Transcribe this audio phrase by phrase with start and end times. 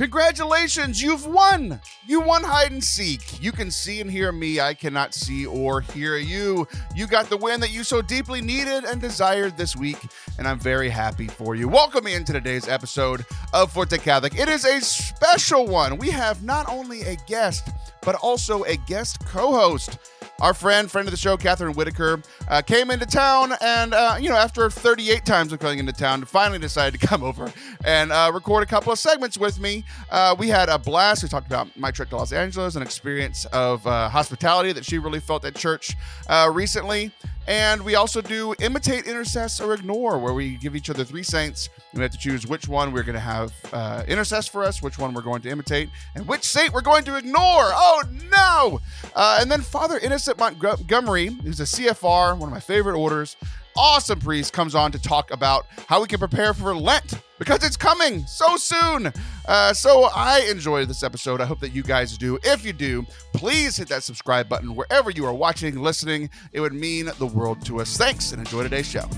[0.00, 1.78] Congratulations, you've won!
[2.06, 3.42] You won hide and seek.
[3.42, 4.58] You can see and hear me.
[4.58, 6.66] I cannot see or hear you.
[6.96, 9.98] You got the win that you so deeply needed and desired this week,
[10.38, 11.68] and I'm very happy for you.
[11.68, 14.38] Welcome into today's episode of Forte Catholic.
[14.38, 15.98] It is a special one.
[15.98, 17.68] We have not only a guest,
[18.00, 19.98] but also a guest co host
[20.40, 24.28] our friend, friend of the show, Catherine Whitaker, uh, came into town, and uh, you
[24.28, 27.52] know, after 38 times of coming into town, finally decided to come over
[27.84, 29.84] and uh, record a couple of segments with me.
[30.10, 31.22] Uh, we had a blast.
[31.22, 34.98] We talked about my trip to Los Angeles, an experience of uh, hospitality that she
[34.98, 35.96] really felt at church
[36.28, 37.12] uh, recently.
[37.50, 41.68] And we also do imitate, intercess, or ignore, where we give each other three saints.
[41.90, 44.80] And we have to choose which one we're going to have uh, intercess for us,
[44.80, 47.42] which one we're going to imitate, and which saint we're going to ignore.
[47.42, 48.80] Oh, no!
[49.16, 53.36] Uh, and then Father Innocent Montgomery, who's a CFR, one of my favorite orders,
[53.76, 57.76] awesome priest comes on to talk about how we can prepare for Lent because it's
[57.76, 59.12] coming so soon.
[59.48, 61.40] Uh, so I enjoyed this episode.
[61.40, 62.38] I hope that you guys do.
[62.42, 66.30] If you do, please hit that subscribe button wherever you are watching, listening.
[66.52, 67.96] It would mean the world to us.
[67.96, 69.08] Thanks and enjoy today's show.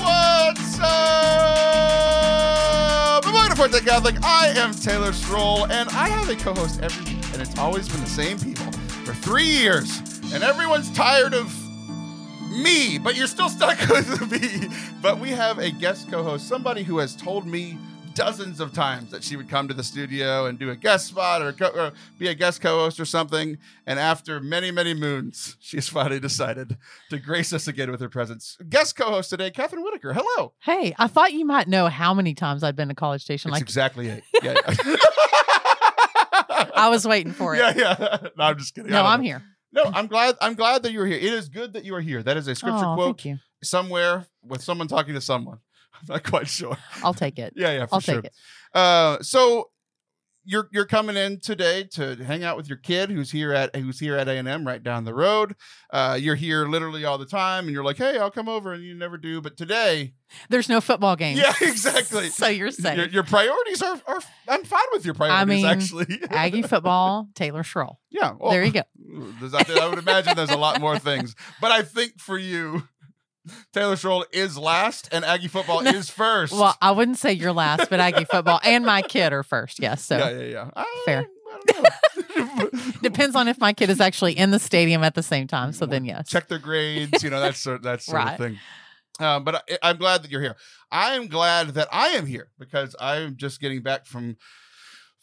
[0.00, 1.83] What's up?
[3.56, 4.16] Morning, Forte Catholic.
[4.24, 8.00] I am Taylor Stroll, and I have a co-host every week, and it's always been
[8.00, 8.72] the same people
[9.04, 10.00] for three years,
[10.32, 11.54] and everyone's tired of
[12.50, 14.68] me, but you're still stuck with me.
[15.00, 17.78] But we have a guest co-host, somebody who has told me
[18.14, 21.42] dozens of times that she would come to the studio and do a guest spot
[21.42, 23.58] or, co- or be a guest co-host or something.
[23.86, 26.76] And after many, many moons, she's finally decided
[27.10, 28.56] to grace us again with her presence.
[28.68, 30.14] Guest co-host today, Catherine Whitaker.
[30.14, 30.52] Hello.
[30.62, 33.50] Hey, I thought you might know how many times I'd been to College Station.
[33.50, 34.24] It's like exactly it.
[34.42, 34.98] Yeah, yeah.
[36.74, 37.58] I was waiting for it.
[37.58, 38.28] Yeah, yeah.
[38.36, 38.90] No, I'm just kidding.
[38.90, 39.24] No, I'm know.
[39.24, 39.42] here.
[39.72, 40.36] No, I'm glad.
[40.40, 41.16] I'm glad that you were here.
[41.16, 42.22] It is good that you are here.
[42.22, 43.38] That is a scripture oh, quote thank you.
[43.62, 45.58] somewhere with someone talking to someone.
[46.00, 46.76] I'm not quite sure.
[47.02, 47.54] I'll take it.
[47.56, 48.16] Yeah, yeah, for I'll sure.
[48.16, 48.32] take it.
[48.74, 49.70] Uh, so
[50.46, 53.98] you're you're coming in today to hang out with your kid who's here at who's
[53.98, 55.54] here at A and M right down the road.
[55.90, 58.82] Uh, you're here literally all the time, and you're like, hey, I'll come over, and
[58.84, 59.40] you never do.
[59.40, 60.12] But today,
[60.50, 61.38] There's no football game.
[61.38, 62.28] yeah, exactly.
[62.34, 62.96] So you're safe.
[62.96, 66.20] Your, your priorities are, are I'm fine with your priorities mean, actually.
[66.30, 67.96] Aggie football, Taylor Schroll.
[68.10, 68.82] yeah, well, there you go.
[69.54, 72.86] I, I would imagine there's a lot more things, but I think for you,
[73.72, 75.90] Taylor Stroll is last, and Aggie football No.
[75.90, 76.52] is first.
[76.52, 79.78] Well, I wouldn't say you're last, but Aggie football and my kid are first.
[79.80, 80.02] Yes.
[80.02, 80.70] So yeah, yeah, yeah.
[80.76, 81.26] I- Fair.
[81.52, 82.90] I don't know.
[83.02, 85.72] depends on if my kid is actually in the stadium at the same time.
[85.72, 86.28] So then, yes.
[86.28, 88.32] check their grades, you know, that sort that sort Right.
[88.32, 88.58] of thing.
[89.20, 90.56] Um, but I, I'm glad that you're here.
[90.90, 94.36] I am glad that I am here because I'm just getting back from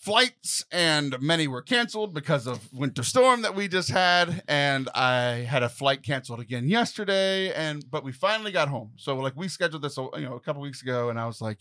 [0.02, 5.46] flights, and many were canceled because of winter storm that we just had, and I
[5.48, 8.92] had a flight canceled again yesterday, and but we finally got home.
[8.98, 11.60] So like we scheduled this, you know, a couple weeks ago, and I was like.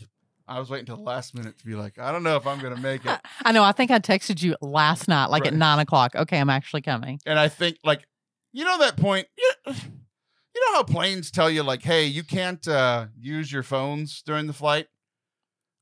[0.49, 2.59] I was waiting until the last minute to be like, I don't know if I'm
[2.59, 3.21] gonna make it.
[3.45, 3.63] I know.
[3.63, 5.53] I think I texted you last night, like Right.
[5.53, 6.17] at nine o'clock.
[6.17, 7.21] Okay, I'm actually coming.
[7.25, 8.05] And I think like
[8.53, 9.29] you know that point.
[9.39, 14.23] You, you know how planes tell you like, hey, you can't uh, use your phones
[14.23, 14.89] during the flight.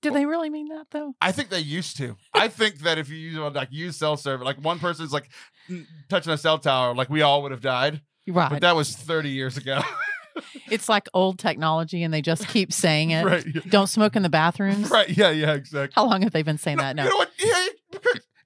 [0.01, 1.15] Do they really mean that though?
[1.21, 2.17] I think they used to.
[2.33, 5.29] I think that if you use like use cell service, like one person's like
[6.09, 8.01] touching a cell tower, like we all would have died.
[8.27, 8.51] Right.
[8.51, 9.81] But that was 30 years ago.
[10.71, 13.25] it's like old technology, and they just keep saying it.
[13.25, 13.45] right.
[13.69, 14.91] Don't smoke in the bathrooms.
[14.99, 15.09] Right.
[15.09, 15.31] Yeah.
[15.31, 15.55] Yeah.
[15.55, 15.95] Exactly.
[15.95, 16.95] How long have they been saying that?
[16.97, 17.05] No.
[17.05, 17.31] You know what?
[17.39, 17.67] Yeah,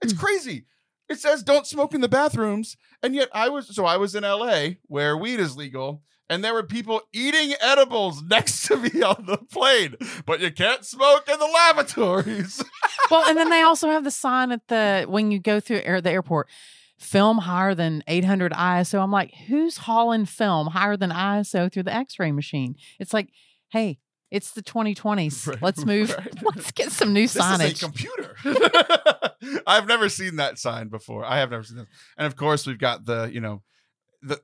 [0.03, 0.19] it's hmm.
[0.19, 0.67] crazy.
[1.09, 4.25] It says don't smoke in the bathrooms, and yet I was so I was in
[4.25, 4.79] L.A.
[4.87, 9.39] where weed is legal, and there were people eating edibles next to me on the
[9.39, 12.63] plane, but you can't smoke in the lavatories.
[13.11, 16.01] well, and then they also have the sign at the when you go through air,
[16.01, 16.49] the airport,
[16.99, 19.03] film higher than 800 ISO.
[19.03, 22.77] I'm like, who's hauling film higher than ISO through the X-ray machine?
[23.01, 23.29] It's like,
[23.71, 23.99] hey,
[24.31, 25.47] it's the 2020s.
[25.53, 26.11] Right, Let's move.
[26.17, 26.33] right.
[26.57, 27.83] Let's get some new This is signage.
[27.83, 29.63] a computer.
[29.67, 31.25] I've never seen that sign before.
[31.25, 31.87] I have never seen that.
[32.17, 33.63] And of course, we've got the, you know,
[34.23, 34.41] the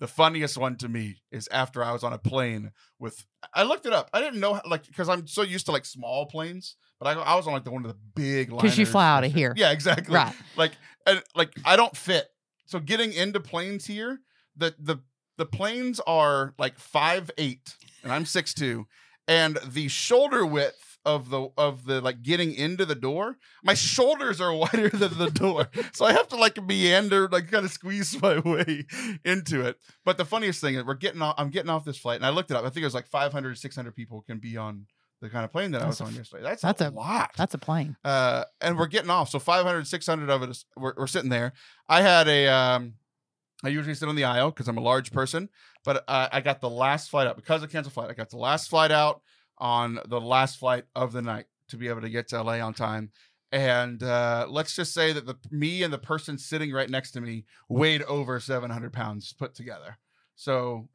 [0.00, 3.24] the funniest one to me is after I was on a plane with
[3.54, 4.08] I looked it up.
[4.12, 7.34] I didn't know like because I'm so used to like small planes, but I, I
[7.34, 9.52] was on like the one of the big Because you fly out of here.
[9.56, 10.14] Yeah, exactly.
[10.14, 10.34] Right.
[10.56, 10.72] Like
[11.06, 12.28] and like I don't fit.
[12.66, 14.20] So getting into planes here,
[14.56, 14.98] the the
[15.36, 18.86] the planes are like five eight, and I'm six two,
[19.26, 24.40] and the shoulder width of the of the like getting into the door, my shoulders
[24.40, 28.16] are wider than the door, so I have to like meander, like kind of squeeze
[28.22, 28.86] my way
[29.24, 29.76] into it.
[30.04, 31.34] But the funniest thing is we're getting off.
[31.38, 32.64] I'm getting off this flight, and I looked it up.
[32.64, 34.86] I think it was like 500, 600 people can be on
[35.20, 36.42] the kind of plane that I was a on yesterday.
[36.44, 37.96] That's, that's a a- lot That's a plane.
[38.04, 39.30] uh, and we're getting off.
[39.30, 41.54] So 500, 600 of it is we're, we're sitting there.
[41.88, 42.94] I had a um,
[43.64, 45.48] I usually sit on the aisle because I'm a large person,
[45.84, 48.10] but uh, I got the last flight out because of canceled flight.
[48.10, 49.22] I got the last flight out
[49.58, 52.74] on the last flight of the night to be able to get to LA on
[52.74, 53.10] time.
[53.50, 57.20] And uh, let's just say that the me and the person sitting right next to
[57.20, 59.98] me weighed over 700 pounds put together.
[60.36, 60.88] So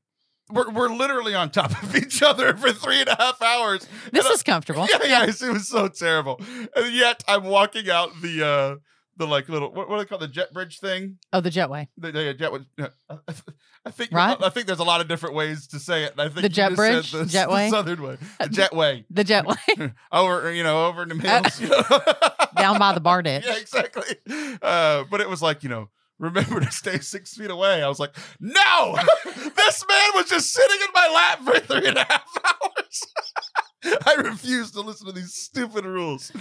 [0.52, 3.88] we're, we're literally on top of each other for three and a half hours.
[4.12, 4.88] This And I- is comfortable.
[4.92, 6.40] yeah, yeah, it was so terrible.
[6.76, 8.76] And yet I'm walking out the uh
[9.18, 11.18] the like little what, what do they call the jet bridge thing?
[11.32, 11.88] Oh, the jetway.
[11.98, 12.88] The, the jet was- uh,
[13.86, 14.38] I think Right?
[14.42, 16.14] I think there's a lot of different ways to say it.
[16.18, 17.12] I think The jet bridge?
[17.12, 17.70] the, Jetway?
[17.70, 21.68] the southern way, the jetway The jetway over you know over in the hills, you
[21.70, 21.84] know?
[22.58, 23.44] down by the bar ditch.
[23.46, 24.16] yeah, exactly.
[24.62, 25.90] Uh, but it was like you know.
[26.20, 27.82] Remember to stay six feet away.
[27.84, 28.96] I was like, no,
[29.26, 33.04] this man was just sitting in my lap for three and a half hours.
[34.06, 36.32] I refuse to listen to these stupid rules.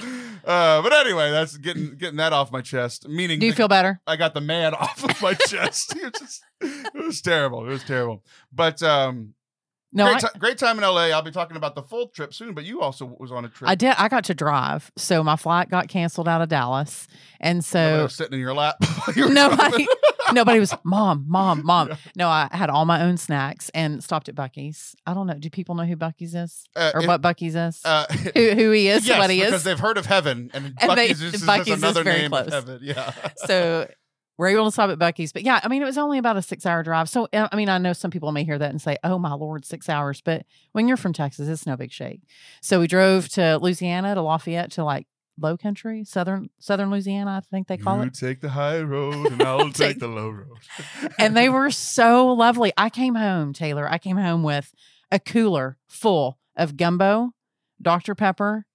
[0.44, 3.08] Uh, but anyway, that's getting getting that off my chest.
[3.08, 4.00] Meaning, Do you the- feel better?
[4.06, 5.94] I got the man off of my chest.
[6.02, 6.44] It was, just,
[6.94, 7.64] it was terrible.
[7.66, 8.22] It was terrible.
[8.52, 9.34] But um,
[9.92, 11.06] No, great, I, ti- great time in LA.
[11.10, 12.54] I'll be talking about the full trip soon.
[12.54, 13.68] But you also was on a trip.
[13.68, 13.94] I did.
[13.98, 17.08] I got to drive, so my flight got canceled out of Dallas,
[17.40, 18.76] and so was sitting in your lap.
[18.80, 19.34] while you were
[20.34, 21.88] nobody, was mom, mom, mom.
[21.88, 21.96] Yeah.
[22.16, 24.94] No, I had all my own snacks and stopped at Buc-ee's.
[25.06, 25.34] I don't know.
[25.34, 27.80] Do people know who Buc-ee's is Uh, or it- what Buc-ee's is?
[27.84, 29.06] Uh, who who he is?
[29.06, 29.64] yes, what he because is?
[29.64, 32.30] they've heard of heaven, and, And they- Buc-ee's is just Buc-ee's is another very name
[32.30, 32.46] close.
[32.46, 32.78] of heaven.
[32.82, 33.12] Yeah.
[33.36, 33.88] so
[34.38, 35.32] we're able to stop at Buc-ee's.
[35.32, 37.08] But yeah, I mean, it was only about a six hour drive.
[37.08, 39.34] So, uh, I mean, I know some people may hear that and say, oh, my
[39.34, 40.20] Lord, six hours.
[40.22, 42.22] But when you're from Texas, it's no big shake.
[42.62, 45.06] So we drove to Louisiana, to Lafayette, to like
[45.38, 48.04] low country, southern, southern Louisiana, I think they call it.
[48.04, 48.14] you it.
[48.14, 50.58] take the high road, and I'll take Take- the low road.
[51.18, 52.72] And they were so lovely.
[52.76, 54.72] I came home, Taylor, I came home with
[55.10, 57.32] a cooler full of gumbo,
[57.80, 58.14] Dr.
[58.14, 58.66] Pepper,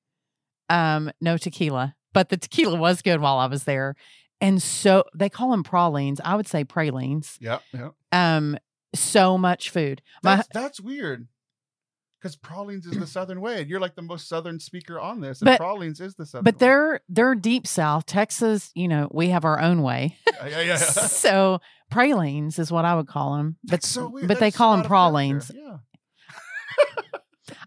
[0.69, 3.95] um, no tequila, but the tequila was good while I was there.
[4.41, 6.19] And so they call them pralines.
[6.23, 7.37] I would say pralines.
[7.39, 7.89] Yeah, yeah.
[8.11, 8.57] um
[8.95, 11.27] so much food my That's, that's weird.
[12.21, 15.41] Because Pralines is the southern way, and you're like the most southern speaker on this.
[15.41, 16.43] And But- Pralines is the southern.
[16.45, 16.59] but way.
[16.59, 20.61] they're they're deep south texas you know we have our own way uh, yeah, yeah,
[20.61, 20.75] yeah.
[20.77, 21.59] so
[21.91, 24.27] pralines is what i would call them but That's so weird.
[24.27, 25.51] but they call them pralines.
[25.53, 25.77] Yeah.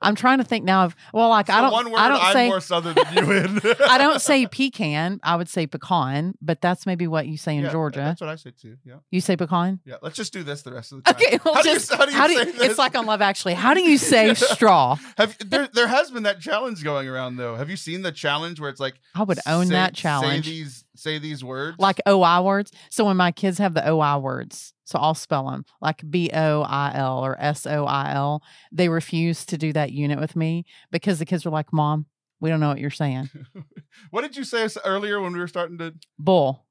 [0.03, 2.33] i'm trying to think now of well like i don't one word i don't I'm
[2.33, 3.61] say more southern than you in.
[3.89, 7.65] i don't say pecan i would say pecan but that's maybe what you say in
[7.65, 8.77] Yeah, georgia That's what I say too.
[8.85, 9.97] Yeah, you say pecan yeah.
[10.03, 11.23] Let's just do this the rest of the time.
[11.23, 12.79] okay well How do you- just how do you say it's this?
[12.79, 15.69] like on love actually how do you say straw Have there?
[15.73, 17.57] There has been that challenge going around though.
[17.57, 20.51] Have you seen the challenge where it's like i would own say- that challenge Say
[20.51, 20.85] these.
[21.01, 21.79] Say these words.
[21.79, 22.73] like OI words.
[22.91, 26.63] So when my kids have the OI words, so I'll spell them like B O
[26.63, 30.65] I L or S O I L, they refuse to do that unit with me
[30.91, 32.07] because the kids were like, Mom,
[32.41, 33.31] we don't know what you're saying.
[34.11, 35.95] what did you say earlier when we were starting to?
[36.19, 36.67] Bull.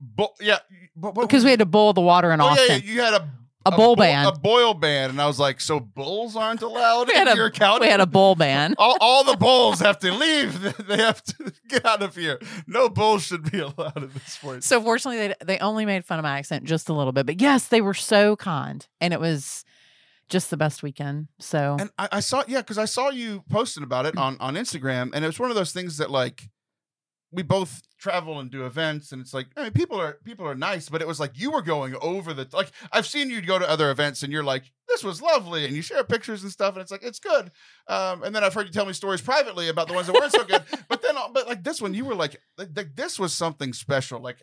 [0.00, 0.58] Bo- yeah,
[0.94, 2.82] but what Because we had to boil the water in Oh yeah, Austin.
[2.84, 3.30] yeah, you had a
[3.66, 4.26] A bull bo- ban.
[4.26, 7.86] a boil ban, and I was like, so bulls aren't allowed in a- your county.
[7.86, 8.74] We had a bull ban.
[8.78, 10.74] all, all the bulls have to leave.
[10.86, 12.38] They have to get out of here.
[12.66, 14.62] No bulls should be allowed at this point.
[14.64, 17.26] So fortunately, they they only made fun of my accent just a little bit.
[17.26, 19.64] But yes, they were so kind, and it was
[20.28, 21.28] just the best weekend.
[21.38, 24.54] So And I, I saw, yeah, because I saw you posting about it on on
[24.54, 26.48] Instagram, and it was one of those things that like
[27.32, 30.54] we both travel and do events, and it's like I mean, people are people are
[30.54, 33.58] nice, but it was like you were going over the like I've seen you go
[33.58, 36.74] to other events, and you're like this was lovely, and you share pictures and stuff,
[36.74, 37.50] and it's like it's good.
[37.88, 40.32] Um, and then I've heard you tell me stories privately about the ones that weren't
[40.32, 43.32] so good, but then uh, but like this one, you were like like, this was
[43.34, 44.38] something special, like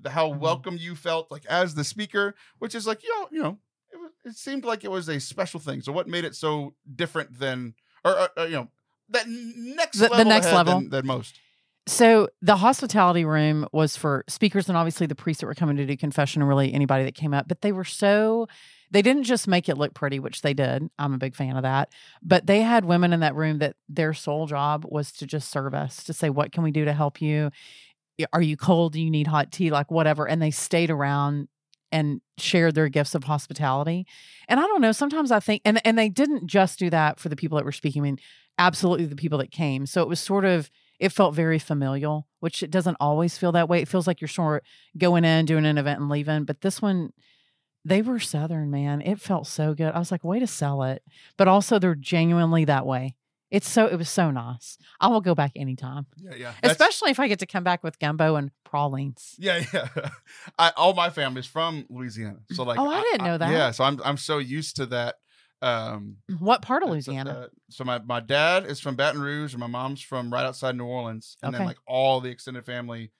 [0.00, 0.38] the, how Mhm.
[0.38, 3.58] welcome you felt like as the speaker, which is like you know you know
[3.90, 5.80] it, it seemed like it was a special thing.
[5.82, 7.74] So what made it so different than,
[8.04, 8.68] or, or, or, you know,
[9.08, 10.74] that next The- the level next level.
[10.80, 11.40] than, than most?
[11.88, 15.86] So the hospitality room was for speakers and obviously the priests that were coming to
[15.86, 17.48] do confession and really anybody that came up.
[17.48, 18.46] But they were so
[18.90, 20.90] they didn't just make it look pretty, which they did.
[20.98, 21.90] I'm a big fan of that.
[22.22, 25.72] But they had women in that room that their sole job was to just serve
[25.74, 27.50] us, to say, What can we do to help you?
[28.34, 28.92] Are you cold?
[28.92, 29.70] Do you need hot tea?
[29.70, 30.28] Like whatever.
[30.28, 31.48] And they stayed around
[31.90, 34.06] and shared their gifts of hospitality.
[34.46, 37.30] And I don't know, sometimes I think and and they didn't just do that for
[37.30, 38.02] the people that were speaking.
[38.02, 38.18] I mean,
[38.58, 39.86] absolutely the people that came.
[39.86, 43.68] So it was sort of it felt very familial, which it doesn't always feel that
[43.68, 43.80] way.
[43.82, 44.62] It feels like you're sort
[44.94, 46.44] of going in, doing an event and leaving.
[46.44, 47.12] But this one,
[47.84, 49.00] they were Southern, man.
[49.02, 49.92] It felt so good.
[49.94, 51.02] I was like, way to sell it.
[51.36, 53.14] But also they're genuinely that way.
[53.50, 54.76] It's so it was so nice.
[55.00, 56.04] I will go back anytime.
[56.18, 56.52] Yeah, yeah.
[56.60, 59.36] That's- Especially if I get to come back with gumbo and pralines.
[59.38, 59.88] yeah, yeah.
[60.58, 63.50] I, all my family's from Louisiana, so like, Oh, I didn't know that.
[63.50, 65.14] Yeah, so I'm I'm so used to that.
[65.60, 67.30] Um, What part of Louisiana?
[67.30, 70.76] uh, so my my dad is from Baton Rouge, and my mom's from right outside
[70.76, 73.10] New Orleans, and then like all the extended family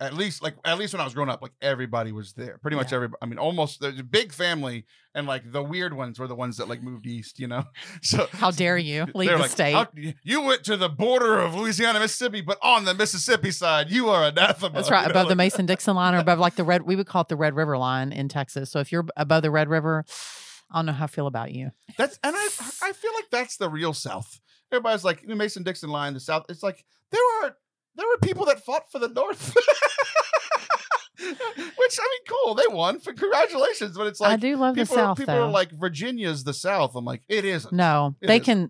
[0.00, 2.58] at least like at least when I was growing up, like everybody was there.
[2.58, 2.96] Pretty much Yeah.
[2.96, 3.18] everybody.
[3.22, 4.84] I mean, almost there's a big family,
[5.14, 7.38] and like the weird ones were the ones that like moved east.
[7.38, 7.64] You know,
[8.02, 9.86] so How dare you leave the like, state?
[10.24, 14.24] You went to the border of Louisiana, Mississippi, but on the Mississippi side, you are
[14.24, 14.74] anathema.
[14.74, 16.82] That's right, You know, above the Mason Dixon line or above like the red.
[16.82, 18.72] We would call it the Red River line in Texas.
[18.72, 20.04] So if you're above the Red River,
[20.74, 21.70] I don't know how I feel about you.
[21.96, 22.48] That's and I
[22.82, 24.40] I feel like that's the real South.
[24.72, 26.44] Everybody's like the Mason Dixon line, the South.
[26.48, 27.56] It's like there are
[27.94, 29.54] there were people that fought for the North.
[31.16, 32.54] Which I mean, cool.
[32.54, 32.98] They won.
[32.98, 33.96] For congratulations.
[33.96, 35.44] But it's like I do love people, the South people though.
[35.46, 36.96] are like Virginia's the South.
[36.96, 37.72] I'm like, it isn't.
[37.72, 38.44] no, It they isn't.
[38.44, 38.68] can.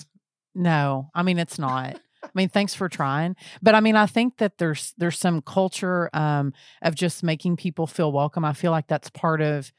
[0.55, 2.01] No, I mean it's not.
[2.23, 6.09] I mean, thanks for trying, but I mean, I think that there's there's some culture
[6.15, 8.45] um, of just making people feel welcome.
[8.45, 9.73] I feel like that's part of.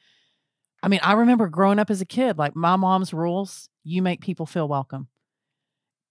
[0.86, 4.22] I mean, I remember growing up as a kid, like my mom's rules: you make
[4.22, 5.08] people feel welcome.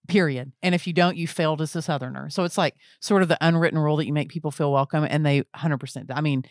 [0.09, 0.51] Period.
[0.61, 2.29] And if you don't, you failed as a Southerner.
[2.29, 5.25] So it's like sort of the unwritten rule that you make people feel welcome, and
[5.25, 6.11] they 100%.
[6.13, 6.43] I mean,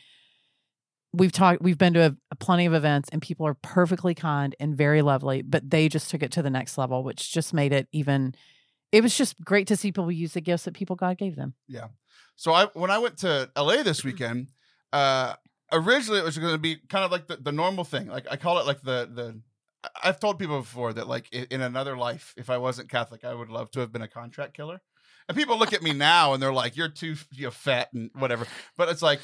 [1.13, 4.57] we've talked, we've been to a, a plenty of events, and people are perfectly kind
[4.59, 7.75] and very lovely, but they just took it to the next level, which just made
[7.75, 8.35] it even.
[8.91, 11.55] It was just great to see people use the gifts that people God gave them.
[11.69, 11.89] Yeah.
[12.37, 14.49] So I when I went to LA this weekend,
[14.95, 15.35] uh
[15.73, 18.09] originally it was going to be kind of like the, the normal thing.
[18.09, 19.41] Like I call it like the the
[20.03, 23.51] I've told people before that like in another life, if I wasn't Catholic, I would
[23.51, 24.81] love to have been a contract killer.
[25.29, 28.11] And people look at me now and they're like, "You're too you know, fat and
[28.15, 29.21] whatever." But it's like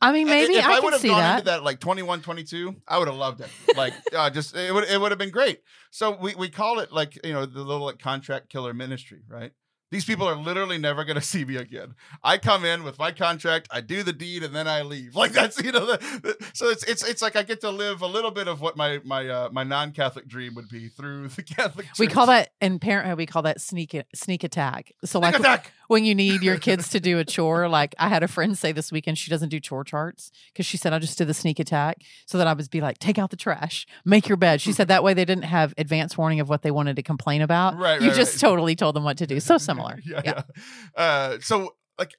[0.00, 1.38] I mean, maybe if I, I, would have gone that.
[1.38, 3.48] into that like 21, 22, I would have loved it.
[3.76, 5.60] Like uh, just it would it would have been great.
[5.90, 9.52] So we we call it like you know the little like contract killer ministry, right?
[9.90, 11.94] These people are literally never going to see me again.
[12.22, 15.14] I come in with my contract, I do the deed, and then I leave.
[15.24, 15.86] Like that's you know.
[15.86, 18.60] The, the- so it's it's it's like I get to live a little bit of
[18.60, 21.86] what my my uh, my non Catholic dream would be through the Catholic.
[21.98, 23.16] We call that in parenthood.
[23.18, 24.92] We call that sneak sneak attack.
[25.04, 25.72] So Sneak like attack.
[25.88, 27.68] When you need your kids to do a chore.
[27.68, 30.76] Like I had a friend say this weekend she doesn't do chore charts because she
[30.76, 33.30] said I just did the sneak attack so that I would be like, take out
[33.30, 34.60] the trash, make your bed.
[34.60, 37.42] She said that way they didn't have advance warning of what they wanted to complain
[37.42, 37.76] about.
[37.78, 38.48] Right, You right, just right.
[38.48, 39.40] totally told them what to do.
[39.40, 39.98] So similar.
[40.06, 40.42] yeah, yeah.
[40.96, 42.12] Uh, so like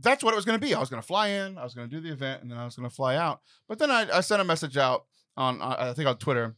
[0.00, 0.74] that's what it was going to be.
[0.74, 2.58] I was going to fly in, I was going to do the event, and then
[2.58, 3.40] I was going to fly out.
[3.68, 6.56] But then I, I sent a message out on uh, I think on Twitter.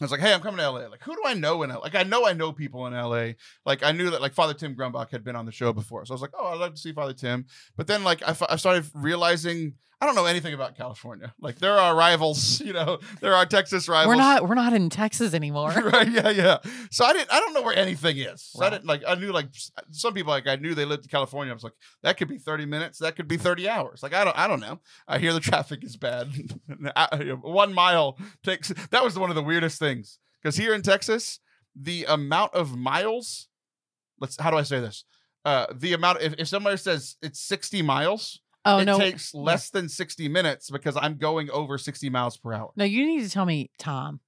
[0.00, 0.86] I was like, "Hey, I'm coming to LA.
[0.86, 1.78] Like, who do I know in LA?
[1.78, 3.32] Like, I know I know people in LA.
[3.66, 6.12] Like, I knew that like Father Tim Grumbach had been on the show before, so
[6.12, 7.46] I was like, oh, I'd love to see Father Tim.
[7.76, 11.34] But then like I, f- I started realizing I don't know anything about California.
[11.40, 12.60] Like, there are rivals.
[12.68, 14.14] You know, there are Texas rivals.
[14.14, 15.70] We're not we're not in Texas anymore.
[15.92, 16.58] right yeah yeah
[16.90, 19.32] so i didn't i don't know where anything is so i didn't like i knew
[19.32, 19.48] like
[19.90, 22.38] some people like i knew they lived in california i was like that could be
[22.38, 25.32] 30 minutes that could be 30 hours like i don't i don't know i hear
[25.32, 26.28] the traffic is bad
[27.42, 31.40] one mile takes that was one of the weirdest things because here in texas
[31.74, 33.48] the amount of miles
[34.20, 35.04] let's how do i say this
[35.44, 38.98] uh the amount if, if somebody says it's 60 miles Oh it no.
[38.98, 43.06] takes less than 60 minutes because i'm going over 60 miles per hour No, you
[43.06, 44.20] need to tell me time.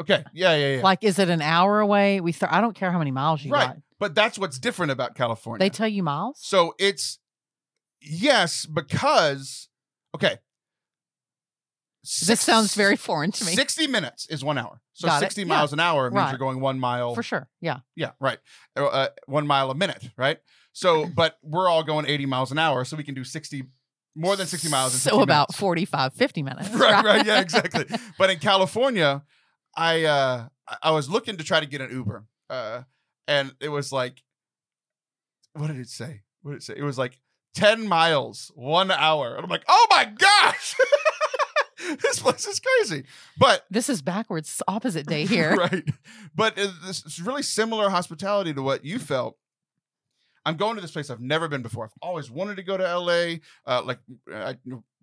[0.00, 2.20] okay yeah yeah yeah Like, is it an hour away?
[2.20, 3.66] We th- I don't care how many miles you Right.
[3.68, 3.76] got.
[3.98, 5.58] But that's what's different about California.
[5.64, 6.38] They tell you miles.
[6.40, 7.18] so it's
[8.00, 9.68] yes, because
[10.14, 10.38] okay.
[12.26, 13.52] this sounds very foreign to me.
[13.52, 14.80] 60 minutes is one hour.
[14.94, 15.26] So Got it.
[15.26, 15.46] 60 Yeah.
[15.48, 16.30] miles an hour means Right.
[16.30, 17.14] you're going one mile.
[17.14, 17.48] For sure.
[17.60, 17.80] Yeah.
[17.94, 18.38] Yeah, right.
[18.76, 20.38] Uh, uh, one mile a minute, right?
[20.72, 23.64] So, but we're all going 80 miles an hour, so we can do 60,
[24.14, 24.94] more than 60 miles.
[24.94, 25.58] In So about minutes.
[25.60, 26.68] 45, 50 minutes.
[26.74, 27.84] right, right, yeah, exactly.
[28.18, 29.22] But in California,
[29.76, 30.48] I uh
[30.82, 32.82] I- was looking to try to get an Uber, uh,
[33.26, 34.22] and it was like,
[35.54, 36.22] what did it say?
[36.42, 36.74] What did it say?
[36.76, 37.18] It was like
[37.54, 40.74] ten miles, one hour, and I'm like, oh my gosh,
[42.02, 43.04] this place is crazy.
[43.38, 45.56] But This is backwards, opposite day here.
[45.56, 45.84] right,
[46.34, 49.36] but it's really similar hospitality to what you felt.
[50.44, 51.84] I'm going to this place I've never been before.
[51.84, 53.36] I've always wanted to go to LA.
[53.66, 53.98] Uh, like
[54.32, 54.56] I,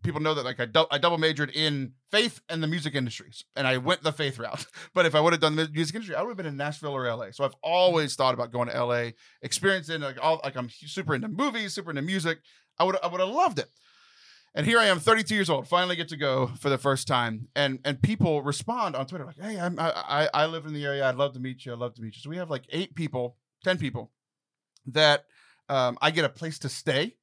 [0.03, 3.45] people know that like I, dou- I double majored in faith and the music industries,
[3.55, 4.65] and I went the faith route.
[4.93, 6.95] But if I would have done the music industry, I would have been in Nashville
[6.95, 7.31] or LA.
[7.31, 11.27] So I've always thought about going to LA, experiencing like all like I'm super into
[11.27, 12.39] movies, super into music.
[12.79, 13.69] I would I would have loved it.
[14.55, 17.49] And here I am, 32 years old, finally get to go for the first time.
[17.55, 20.83] And and people respond on Twitter like, "Hey, I'm, I I I live in the
[20.83, 21.07] area.
[21.07, 21.73] I'd love to meet you.
[21.73, 24.11] I'd love to meet you." So we have like eight people, ten people
[24.87, 25.25] that
[25.69, 27.15] um, I get a place to stay.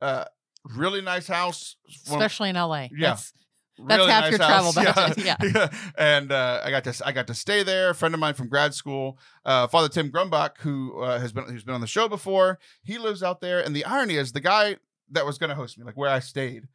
[0.00, 0.24] Uh,
[0.64, 1.76] really nice house.
[2.06, 2.88] Especially in LA.
[2.96, 3.10] Yeah.
[3.10, 3.32] That's,
[3.78, 5.68] That's half your travel budget, yeah.
[5.96, 7.90] and uh, I got to I got to stay there.
[7.90, 11.44] A friend of mine from grad school, uh, Father Tim Grumbach, who uh, has been
[11.44, 12.58] who's been on the show before.
[12.82, 14.76] He lives out there, and the irony is the guy
[15.10, 16.68] that was going to host me, like where I stayed.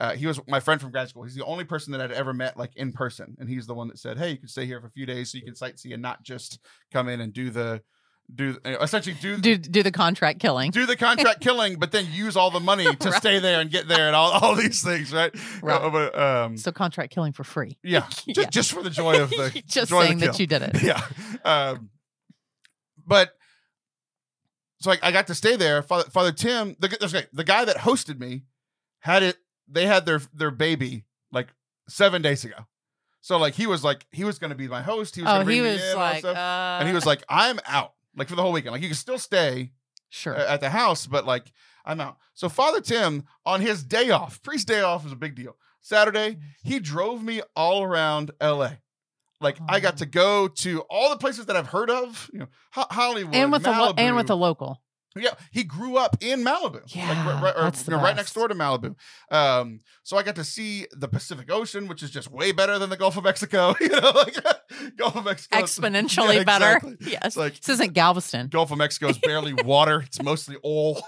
[0.00, 1.22] Uh, he was my friend from grad school.
[1.22, 3.86] He's the only person that I'd ever met like in person, and he's the one
[3.88, 5.92] that said, "Hey, you can stay here for a few days so you can sightsee
[5.92, 6.58] and not just
[6.92, 7.80] come in and do the
[8.34, 10.70] do uh, essentially do Do do the contract killing.
[10.70, 13.16] do the contract killing, but then use all the money to Right.
[13.20, 15.34] stay there and get there and all, all these things, right?
[15.62, 15.80] Right.
[15.80, 17.78] Uh, but, um, So contract killing for free.
[17.82, 18.44] yeah, Yeah.
[18.50, 20.82] just for the joy of the Just joy of the saying that you did it.
[20.82, 21.02] yeah.
[21.44, 21.90] Um,
[23.06, 23.30] but
[24.80, 25.82] so like I got to stay there.
[25.82, 28.44] Father, Father Tim, the, the guy that hosted me,
[29.00, 29.36] had it.
[29.68, 31.48] They had their their baby like
[31.88, 32.66] seven days ago.
[33.20, 35.14] So like he was like he was going to be my host.
[35.16, 36.36] He was Oh, gonna bring he me was in, like, stuff.
[36.36, 37.92] uh, and he was like, I'm out.
[38.16, 38.72] Like for the whole weekend.
[38.72, 39.72] Like you can still stay
[40.08, 40.34] sure.
[40.34, 41.52] at the house, but like
[41.84, 42.16] I'm out.
[42.34, 45.56] So Father Tim on his day off, priest day off is a big deal.
[45.80, 48.72] Saturday, he drove me all around LA.
[49.40, 49.96] Like I got Oh.
[49.98, 53.50] to go to all the places that I've heard of, you know, Ho- Hollywood, and
[53.50, 54.28] with the lo- and with Malibu.
[54.28, 54.82] the local.
[55.16, 58.32] Yeah, he grew up in Malibu, like Yeah, right, right, or, you know, right next
[58.32, 58.94] door to Malibu.
[59.30, 62.90] Um, so I got to see the Pacific Ocean, which is just way better than
[62.90, 63.74] the Gulf of Mexico.
[63.80, 64.36] You know, like
[64.96, 66.76] Gulf of Mexico, Exponentially Yeah, better.
[66.76, 66.96] exactly.
[67.00, 67.20] Yes.
[67.24, 68.48] It's like this isn't Galveston.
[68.48, 71.02] Gulf of Mexico is barely water; it's mostly oil.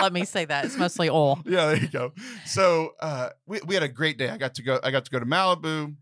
[0.00, 0.64] Let me say that.
[0.64, 1.40] It's mostly oil.
[1.46, 2.12] yeah, there you go.
[2.44, 4.28] So uh, we we had a great day.
[4.30, 4.80] I got to go.
[4.82, 5.94] I got to go to Malibu.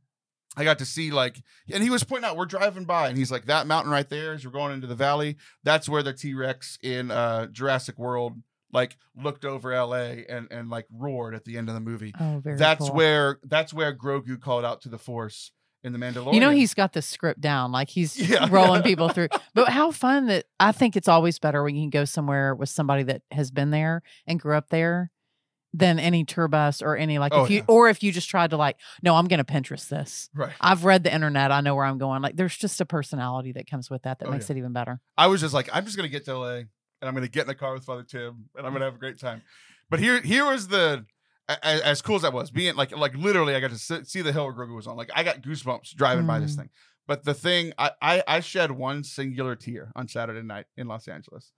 [0.57, 1.43] I got to see like,
[1.73, 4.33] and he was pointing out we're driving by, and he's like, that mountain right there,
[4.33, 8.35] as we're going into the valley, that's where the T Rex in uh, Jurassic World
[8.73, 10.25] like looked over L.A.
[10.29, 12.13] and and like roared at the end of the movie.
[12.21, 12.95] Oh, very that's cool.
[12.95, 15.53] where that's where Grogu called out to the Force
[15.83, 16.35] in the Mandalorian.
[16.35, 18.47] You know he's got the script down, like he's Yeah.
[18.51, 19.29] rolling people through.
[19.55, 22.69] But how fun that I think it's always better when you can go somewhere with
[22.69, 25.11] somebody that has been there and grew up there
[25.73, 27.65] than any tour bus or any like Oh, if you yeah.
[27.69, 30.29] or if you just tried to like, no, I'm gonna Pinterest this.
[30.35, 30.53] right.
[30.61, 32.23] I've read the internet, I know where I'm going.
[32.23, 35.01] Like there's just a personality that comes with that that Oh, makes it even better.
[35.17, 36.67] I was just like, I'm just gonna get to LA and
[37.03, 39.19] I'm gonna get in the car with Father Tim and I'm gonna have a great
[39.21, 39.43] time.
[39.91, 41.05] But here, here was the
[41.63, 44.23] as, as cool as that was being like, like literally, I got to sit, see
[44.23, 44.97] the hill where Grogu was on.
[44.97, 46.59] Like, I got goosebumps driving by this Mm.
[46.59, 46.69] thing.
[47.09, 51.09] But the thing, I, I, I shed one singular tear on Saturday night in Los
[51.09, 51.51] Angeles.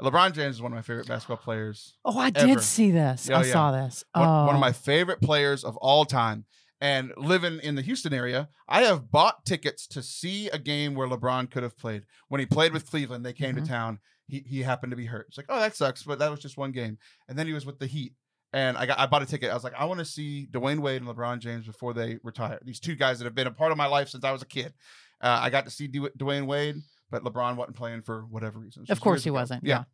[0.00, 1.94] LeBron James is one of my favorite basketball players.
[2.04, 2.60] Oh, I did Ever.
[2.62, 3.28] see this.
[3.30, 3.52] Oh, I yeah.
[3.52, 4.04] saw this.
[4.14, 4.46] One, oh.
[4.46, 6.44] one of my favorite players of all time.
[6.80, 11.08] And living in the Houston area, I have bought tickets to see a game where
[11.08, 12.04] LeBron could have played.
[12.28, 13.62] When he played with Cleveland, they came Mhm.
[13.64, 13.98] to town.
[14.28, 15.26] He he happened to be hurt.
[15.28, 16.98] It's like, oh, that sucks, but that was just one game.
[17.28, 18.12] And then he was with the Heat.
[18.52, 19.50] And I got I bought a ticket.
[19.50, 22.60] I was like, I want to see Dwyane Wade and LeBron James before they retire.
[22.62, 24.46] These two guys that have been a part of my life since I was a
[24.46, 24.72] kid.
[25.20, 26.76] Uh, I got to see D- Dwyane Wade,
[27.10, 28.84] but LeBron wasn't playing for whatever reason.
[28.88, 29.34] Of course he ago.
[29.34, 29.64] wasn't.
[29.64, 29.78] Yeah.
[29.78, 29.84] Yeah.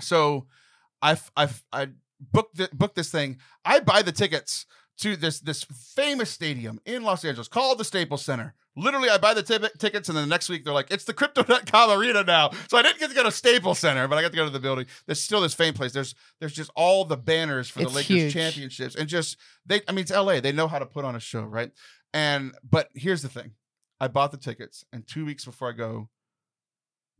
[0.00, 0.46] So
[1.00, 1.88] I I I
[2.20, 3.38] booked the, booked this thing.
[3.64, 4.66] I buy the tickets
[4.98, 8.54] to this this famous stadium in Los Angeles called the Staples Center.
[8.74, 11.12] Literally, I buy the ti- tickets, and then the next week they're like, "It's the
[11.12, 14.30] Crypto.com Arena now." So I didn't get to go to Staples Center, but I got
[14.30, 14.86] to go to the building.
[15.06, 15.92] There's still this famed place.
[15.92, 18.32] There's there's just all the banners for the Lakers huge.
[18.32, 19.82] championships, and just they.
[19.88, 20.40] I mean, it's L.A.
[20.40, 21.70] They know how to put on a show, right?
[22.14, 23.52] And but here's the thing:
[24.00, 26.08] I bought the tickets, and two weeks before I go,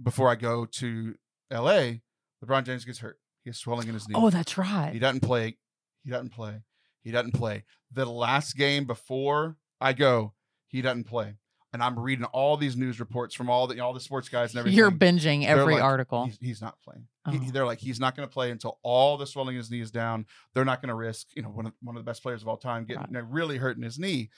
[0.02, 1.14] before I go to
[1.50, 2.02] L.A.,
[2.44, 3.18] LeBron James gets hurt.
[3.44, 4.14] He has swelling in his knee.
[4.16, 4.90] Oh, that's right.
[4.92, 5.56] He doesn't play.
[6.04, 6.62] He doesn't play.
[7.02, 7.64] He doesn't play.
[7.92, 10.34] The last game before I go,
[10.68, 11.34] he doesn't play.
[11.72, 14.58] And I'm reading all these news reports from all the all the sports guys and
[14.60, 14.76] everything.
[14.76, 16.26] You're binging They're every like, article.
[16.26, 17.06] He's, he's not playing.
[17.30, 17.50] He- Oh.
[17.52, 19.90] they're like he's not going to play until all the swelling in his knee is
[19.92, 20.26] down.
[20.54, 22.48] They're not going to risk you know one of one of the best players of
[22.48, 23.08] all time getting Right.
[23.10, 24.28] you know, really hurting his knee.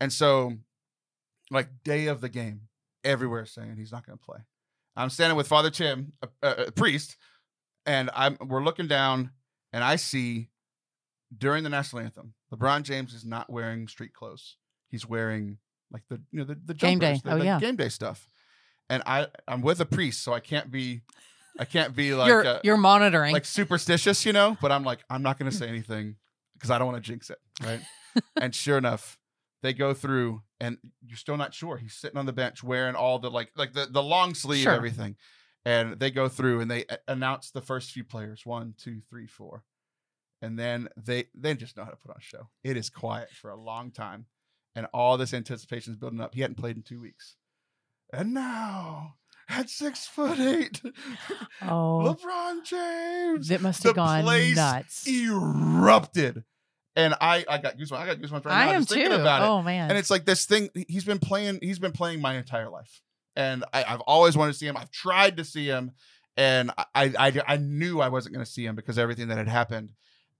[0.00, 0.54] And so,
[1.50, 2.62] like day of the game,
[3.04, 4.38] everywhere saying he's not going to play.
[4.98, 7.16] I'm standing with Father Tim, a, a, priest,
[7.86, 9.30] and I'm we're looking down,
[9.72, 10.48] and I see
[11.36, 14.56] during the national anthem, LeBron James is not wearing street clothes.
[14.88, 15.58] He's wearing
[15.92, 17.20] like the you know the, the Game day.
[17.22, 17.60] the- Oh, the yeah.
[17.60, 18.26] game day stuff.
[18.90, 21.02] And I I'm with a priest, so I can't be
[21.58, 23.32] I can't be like you're uh, you're monitoring.
[23.32, 24.56] like superstitious, you know.
[24.60, 26.16] But I'm like I'm not going to say anything
[26.54, 27.80] because I don't want to jinx it, right?
[28.40, 29.18] and sure enough,
[29.62, 31.76] they go through, and you're still not sure.
[31.76, 34.72] He's sitting on the bench wearing all the like like the the long sleeve Sure.
[34.72, 35.16] everything,
[35.64, 39.62] and they go through and they announce the first few players one, two, three, four,
[40.42, 42.48] and then they they just know how to put on a show.
[42.64, 44.26] It is quiet for a long time,
[44.74, 46.34] and all this anticipation is building up.
[46.34, 47.36] He hadn't played in two weeks,
[48.12, 49.14] and now
[49.50, 50.82] at six foot eight,
[51.62, 55.06] oh, LeBron James that must the have gone place nuts.
[55.08, 56.44] erupted.
[56.98, 57.96] And I, I got goosebumps.
[57.96, 58.96] I got goosebumps right I now am just too.
[58.96, 59.46] thinking about it.
[59.46, 59.88] Oh man.
[59.88, 61.60] And it's like this thing he's been playing.
[61.62, 63.00] He's been playing my entire life,
[63.36, 64.76] and I, I've always wanted to see him.
[64.76, 65.92] I've tried to see him,
[66.36, 69.46] and I, I, I knew I wasn't going to see him because everything that had
[69.48, 69.92] happened,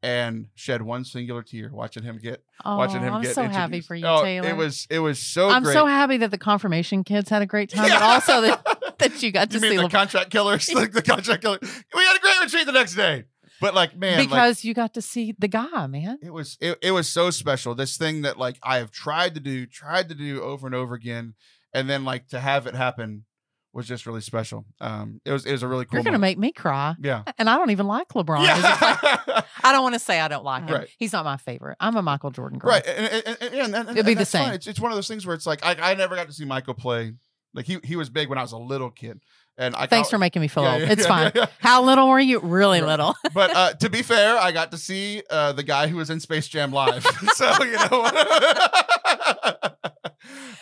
[0.03, 3.35] and shed one singular tear watching him get oh, watching him I'm get.
[3.35, 4.49] so happy for you, Oh, Taylor.
[4.49, 5.75] It was it was so I'm great.
[5.75, 9.33] so happy that the confirmation kids had a great time, but also that, that you
[9.33, 10.73] got to you mean see the LeBron contract killers?
[10.75, 11.59] like the contract killer.
[11.63, 13.25] We had a great retreat the next day,
[13.61, 16.19] but like man, like, because you got to see the guy, man.
[16.23, 19.41] it was it, it was so special this thing that like i have tried to
[19.41, 21.35] do tried to do over and over again
[21.73, 23.25] and then like to have it happen
[23.73, 24.65] was just really special.
[24.81, 25.99] Um, it was it was a really cool.
[25.99, 26.39] You're gonna moment.
[26.39, 27.23] make me cry, yeah.
[27.39, 28.41] and I don't even like LeBron.
[28.43, 30.75] It like- I don't want to say I don't like him.
[30.75, 30.89] Right.
[30.99, 31.77] He's not my favorite.
[31.81, 32.71] I'm a Michael Jordan girl.
[32.71, 32.87] right.
[32.87, 34.53] And, and, and, and, It'd be the same.
[34.53, 36.45] It's, it's one of those things where it's like I, I never got to see
[36.45, 37.13] Michael play.
[37.55, 39.21] Like he he was big when I was a little kid,
[39.59, 40.83] and I Thanks for making me feel Yeah, old.
[40.83, 41.49] yeah, it's yeah, fine.
[41.59, 42.39] How little were you?
[42.41, 42.89] Really Right.
[42.89, 43.15] little.
[43.35, 46.21] But uh, to be fair, I got to see uh, the guy who was in
[46.21, 47.05] Space Jam live.
[47.35, 48.05] so you know.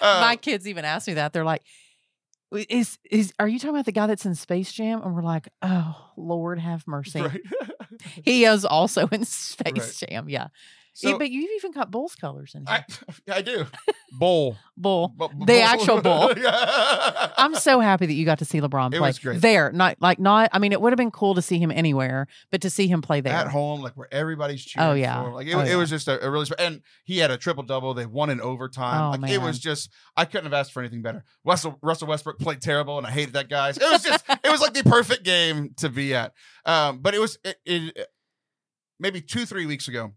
[0.00, 1.32] uh, My kids even asked me that.
[1.32, 1.62] They're like,
[2.52, 5.48] "Is is are you talking about the guy that's in Space Jam?" And we're like,
[5.62, 7.40] "Oh Lord, have mercy." right.
[8.24, 10.28] He is also in Space Jam.
[10.28, 10.48] Yeah,
[10.98, 12.84] So but you've even got Bulls colors in here.
[13.28, 13.66] I, I do.
[14.18, 14.56] Bull.
[14.78, 15.08] Bull.
[15.14, 16.32] Bu- bu- The actual bull.
[16.38, 17.32] Yeah.
[17.36, 19.42] I'm so happy that you got to see LeBron It play was great.
[19.42, 19.70] there.
[19.72, 20.48] Not like not.
[20.54, 23.02] I mean, it would have been cool to see him anywhere, but to see him
[23.02, 23.34] play there.
[23.34, 25.20] at home, like where everybody's cheering Oh, yeah.
[25.20, 27.92] Like it, Oh, it was just a, a really and he had a triple double.
[27.92, 29.02] They won in overtime.
[29.14, 31.24] Oh, like it was just I couldn't have asked for anything better.
[31.44, 33.68] Russell Russell Westbrook played terrible, and I hated that guy.
[33.70, 36.32] It was just it was like the perfect game to be at.
[36.64, 38.08] Um, but it was it, it
[38.98, 40.12] maybe two three weeks ago.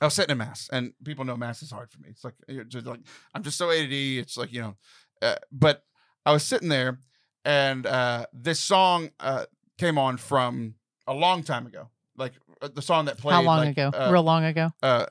[0.00, 2.08] I was sitting in mass, and people know mass is hard for me.
[2.10, 3.00] It's like it's just like
[3.34, 3.92] I'm just so ADD.
[3.92, 4.76] It's like you know,
[5.20, 5.84] uh, but
[6.24, 6.98] I was sitting there,
[7.44, 9.46] and uh, this song uh,
[9.78, 10.74] came on from
[11.06, 13.34] a long time ago, like uh, the song that played.
[13.34, 13.90] How long like, ago?
[13.94, 14.70] uh, Real long ago.
[14.82, 15.06] uh,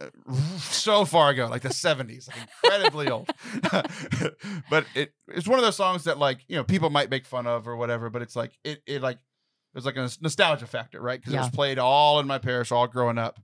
[0.60, 3.30] so far ago, like the 70s, like incredibly old.
[4.70, 7.48] but it it's one of those songs that like you know people might make fun
[7.48, 9.20] of or whatever, but it's like it it like
[9.74, 11.20] there's like a nostalgia factor, right?
[11.20, 13.40] Because it was played all in my parish, all growing up,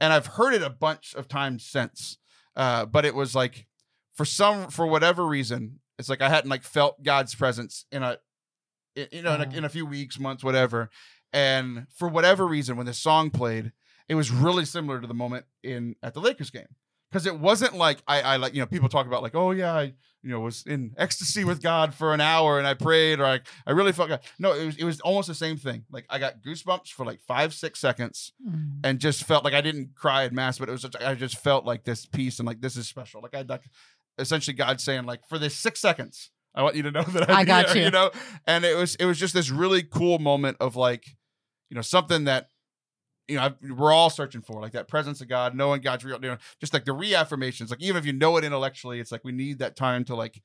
[0.00, 2.18] and I've heard it a bunch of times since.
[2.56, 3.66] Uh, but it was like
[4.14, 8.18] for some for whatever reason, it's like I hadn't like felt God's presence in a
[8.96, 9.56] i- you know in a, Oh.
[9.56, 10.90] in a few weeks, months, whatever.
[11.32, 13.72] And for whatever reason, when this song played,
[14.08, 16.74] it was really similar to the moment in at the Lakers game
[17.10, 19.74] because it wasn't like I, I like you know people talk about like oh yeah
[19.74, 19.82] I
[20.22, 23.40] you know was in ecstasy with God for an hour and I prayed or I
[23.66, 24.20] I really felt God.
[24.38, 25.84] No, it was it was almost the same thing.
[25.90, 28.80] Like I got goosebumps for like five six seconds Mm.
[28.84, 31.36] and just felt like I didn't cry at mass, but it was just, I just
[31.38, 33.20] felt like this peace and like this is special.
[33.22, 33.62] Like I like
[34.18, 36.30] essentially God saying like for this six seconds.
[36.54, 37.82] I want you to know that I I'm got here, you.
[37.84, 38.10] you know,
[38.46, 41.06] and it was it was just this really cool moment of like,
[41.70, 42.48] you know, something that
[43.28, 46.18] you know, I've, we're all searching for like that presence of God, knowing God's real,
[46.22, 47.70] you know, just like the reaffirmations.
[47.70, 50.36] Like even if you know it intellectually, it's like we need that time to like.
[50.36, 50.44] It's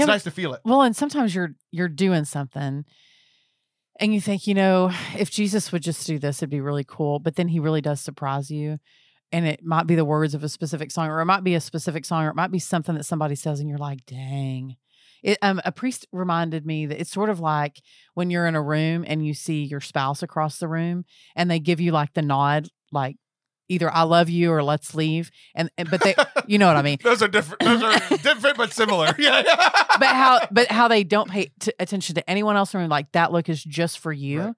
[0.00, 0.60] Yeah, but- nice to feel it.
[0.64, 2.84] Well, and sometimes you're you're doing something
[4.00, 7.18] and you think, you know, if Jesus would just do this, it'd be really cool.
[7.18, 8.78] But then he really does surprise you.
[9.30, 11.60] And it might be the words of a specific song, or it might be a
[11.60, 14.76] specific song, or it might be something that somebody says, and you're like, dang.
[15.22, 17.80] It, um, a priest reminded me that it's sort of like
[18.14, 21.04] when you're in a room and you see your spouse across the room
[21.36, 23.16] and they give you like the nod, like
[23.68, 25.30] either I love you or let's leave.
[25.54, 26.14] And, and but they,
[26.46, 26.98] you know what I mean?
[27.02, 27.60] Those are different.
[27.62, 29.14] Those are different but similar.
[29.18, 29.42] Yeah.
[29.98, 32.90] but how but how they don't pay t- attention to anyone else in the room
[32.90, 34.54] like that look is just for you Right.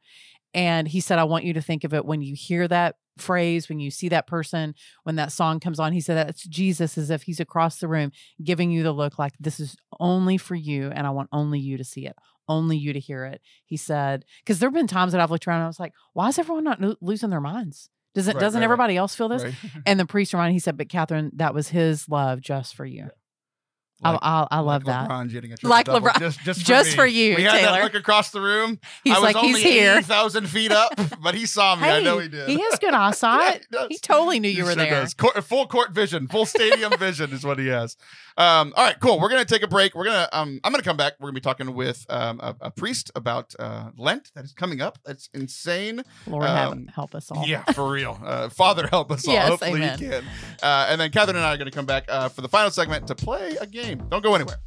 [0.54, 3.68] And he said i want you to think of it when you hear that phrase
[3.68, 5.92] when you see that person when that song comes on.
[5.92, 8.10] He said that's jesus as if he's across the room
[8.42, 11.76] giving you the look like this is only for you and i want only you
[11.76, 12.16] to see it
[12.48, 15.46] only you to hear it he said because there have been times that i've looked
[15.46, 17.88] around and i was like why is everyone not lo- losing their minds?
[18.14, 18.64] Does it Right, doesn't right, right.
[18.64, 19.42] everybody else feel this?
[19.44, 19.54] Right.
[19.86, 23.10] and the priest reminded he said but catherine that was his love just for you
[24.04, 26.66] I, I, I love like that LeBron getting a Like triple-double LeBron- just, just, for,
[26.66, 27.72] just for you, We had Taylor.
[27.72, 28.78] that look across the room.
[29.02, 31.88] he's I was like only he's here thousand feet up, but he saw me.
[31.88, 32.48] I know he did.
[32.48, 33.66] He has good eyesight.
[33.72, 34.90] Yeah, he he totally knew He you were sure there.
[35.02, 35.14] does.
[35.14, 37.96] Court, full court vision, full stadium vision is what he has.
[38.36, 39.20] Um, all right, cool.
[39.20, 39.94] We're gonna take a break.
[39.94, 41.14] We're gonna um, I'm gonna come back.
[41.20, 44.80] We're gonna be talking with um, a, a priest about uh, Lent that is coming
[44.80, 44.98] up.
[45.04, 46.02] That's insane.
[46.26, 47.46] Lord Um, help us all.
[47.46, 48.18] Yeah, for real.
[48.24, 49.34] Uh, Father, help us all.
[49.34, 49.98] Yes, Hopefully amen.
[50.00, 50.24] you can.
[50.62, 52.70] Uh, and then Catherine and I are going to come back uh, for the final
[52.70, 53.93] segment to play a game.
[53.94, 54.58] Don't go anywhere.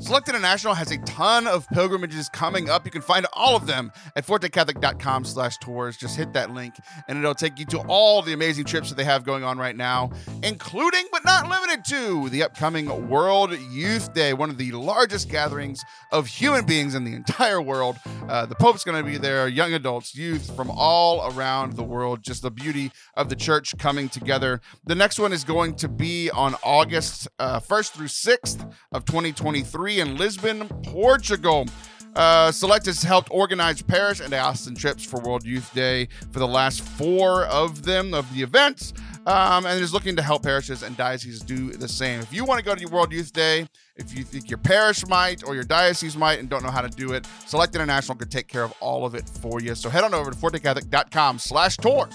[0.00, 2.84] Select International has a ton of pilgrimages coming up.
[2.84, 5.96] You can find all of them at fortecatholic.com slash tours.
[5.96, 6.74] Just hit that link
[7.08, 9.74] and it'll take you to all the amazing trips that they have going on right
[9.74, 10.10] now,
[10.44, 15.82] including but not limited to the upcoming World Youth Day, one of the largest gatherings
[16.12, 17.96] of human beings in the entire world.
[18.28, 22.22] Uh, the Pope's going to be there, young adults, youth from all around the world.
[22.22, 24.60] Just the beauty of the church coming together.
[24.84, 29.87] The next one is going to be on August uh, 1st through 6th of 2023
[29.96, 31.66] in Lisbon, Portugal.
[32.14, 36.48] Uh, Select has helped organize parish and diocesan trips for World Youth Day for the
[36.48, 38.92] last four of them of the events,
[39.26, 42.20] um, and is looking to help parishes and dioceses do the same.
[42.20, 45.44] If you want to go to World Youth Day, if you think your parish might
[45.44, 48.48] or your diocese might and don't know how to do it, Select International could take
[48.48, 49.74] care of all of it for you.
[49.74, 52.14] So head on over to fortecatholic.com slash tours.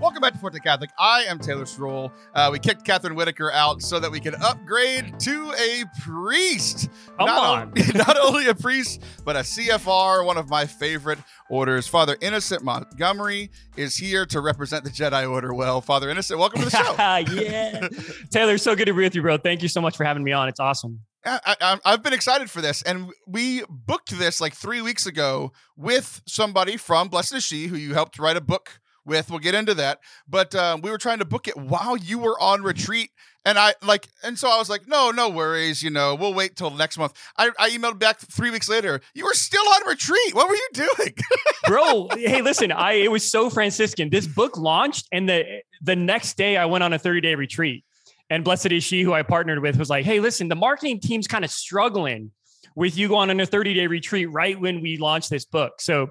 [0.00, 0.88] Welcome back to Forte Catholic.
[0.98, 2.10] I am Taylor Stroll.
[2.34, 6.88] Uh, we kicked Catherine Whitaker out so that we could upgrade to a priest.
[7.18, 7.72] Come not on.
[7.76, 11.18] o- not only a priest, but a CFR, one of my favorite
[11.50, 11.86] orders.
[11.86, 15.82] Father Innocent Montgomery is here to represent the Jedi Order well.
[15.82, 16.94] Father Innocent, welcome to the show.
[17.42, 17.88] yeah.
[18.30, 19.36] Taylor, so good to be with you, bro.
[19.36, 20.48] Thank you so much for having me on.
[20.48, 21.00] It's awesome.
[21.26, 25.52] I, I, I've been excited for this, and we booked this like three weeks ago
[25.76, 29.28] with somebody from Blessed is She, who you helped write a book with.
[29.28, 32.40] We'll get into that, but um, we were trying to book it while you were
[32.40, 33.10] on retreat,
[33.44, 36.56] and I like, and so I was like, no, no worries, you know, we'll wait
[36.56, 37.12] till next month.
[37.36, 39.00] I, I emailed back three weeks later.
[39.14, 40.34] You were still on retreat.
[40.34, 41.14] What were you doing?
[41.66, 44.08] Bro, hey, listen, I it was so Franciscan.
[44.08, 45.44] This book launched, and the
[45.82, 47.84] the next day I went on a 30-day retreat.
[48.32, 51.26] And blessed is she who I partnered with was like, hey, listen, the marketing team's
[51.26, 52.30] kind of struggling
[52.76, 55.80] with you going on a 30 day retreat right when we launched this book.
[55.80, 56.08] So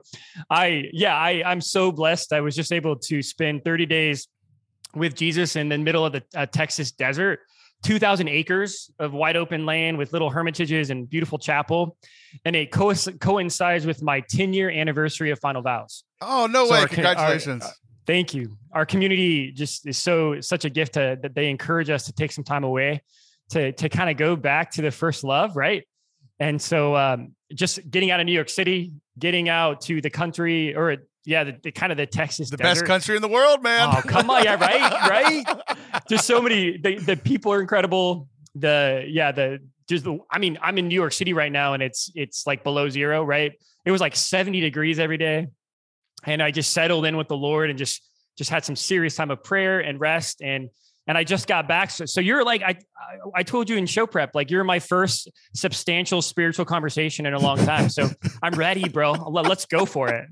[0.50, 2.34] I, yeah, I, I'm so blessed.
[2.34, 4.28] I was just able to spend 30 days
[4.96, 7.40] with Jesus in the middle of the uh, Texas desert,
[7.84, 11.96] 2,000 acres of wide open land with little hermitages and beautiful chapel.
[12.44, 16.04] And it co- coincides with my 10 year anniversary of Final Vows.
[16.22, 16.78] oh no So way!
[16.78, 17.66] our- our- Congratulations.
[18.08, 18.58] Thank you.
[18.74, 22.32] Our community just is so such a gift to, that they encourage us to take
[22.32, 23.04] some time away
[23.52, 25.84] to to kind of go back to the first love, right?
[26.40, 30.76] And so um, just getting out of New York City, getting out to the country,
[30.76, 32.82] or yeah, the, the kind of the Texas the desert.
[32.82, 33.90] best country in the world, man.
[33.92, 34.44] Oh, come on.
[34.44, 35.78] Yeah, right, right.
[36.10, 36.78] Just so many.
[36.78, 38.28] The, the people are incredible.
[38.56, 40.20] The yeah, the just the.
[40.32, 43.24] I mean, I'm in New York City right now, and it's it's like below zero.
[43.24, 43.54] Right.
[43.86, 45.48] It was like 70 degrees every day,
[46.26, 48.02] and I just settled in with the Lord and just
[48.38, 50.70] just had some serious time of prayer and rest and.
[51.10, 51.90] And I just got back.
[51.90, 52.78] So, so you're like, I,
[53.36, 57.40] I, told you in show prep, like you're my first substantial spiritual conversation in a
[57.40, 57.90] long time.
[57.90, 58.12] So
[58.44, 59.14] I'm ready, bro.
[59.14, 60.28] Let's go for it.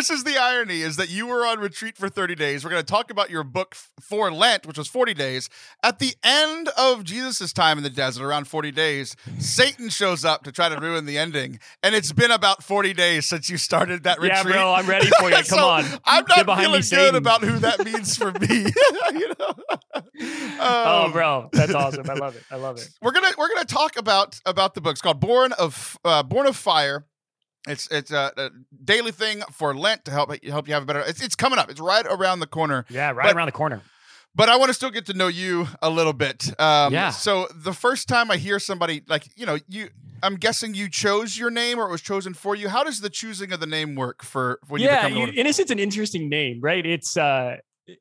[0.00, 2.64] This is the irony is that you were on retreat for 30 days.
[2.64, 5.50] We're going to talk about your book for Lent, which was 40 days.
[5.82, 10.42] At the end of Jesus' time in the desert, around 40 days, Satan shows up
[10.44, 11.58] to try to ruin the ending.
[11.82, 14.42] And it's been about 40 days since you started that retreat.
[14.46, 15.34] Yeah, bro, I'm ready for you.
[15.36, 15.84] Come So, on.
[16.06, 17.14] I'm not feeling me, good Satan.
[17.16, 18.46] about who that means for me.
[19.12, 19.54] you know?
[20.62, 22.08] Oh, Um, bro, that's awesome.
[22.08, 22.42] I love it.
[22.50, 22.88] I love it.
[23.02, 24.92] we're gonna we're gonna talk about about the book.
[24.92, 27.04] It's called Born of uh, Born of Fire.
[27.68, 28.50] It's it's a, a
[28.84, 31.00] daily thing for Lent to help help you have a better.
[31.00, 31.70] It's, it's coming up.
[31.70, 32.84] It's right around the corner.
[32.88, 33.82] Yeah, right But- around the corner.
[34.32, 36.48] But I want to still get to know you a little bit.
[36.60, 37.10] Um, Yeah.
[37.10, 39.88] So the first time I hear somebody like you know you,
[40.22, 42.68] I'm guessing you chose your name or it was chosen for you.
[42.68, 45.32] How does the choosing of the name work for when you yeah, become you- order?
[45.34, 46.86] Innocent's an interesting name, right?
[46.86, 47.56] It's uh,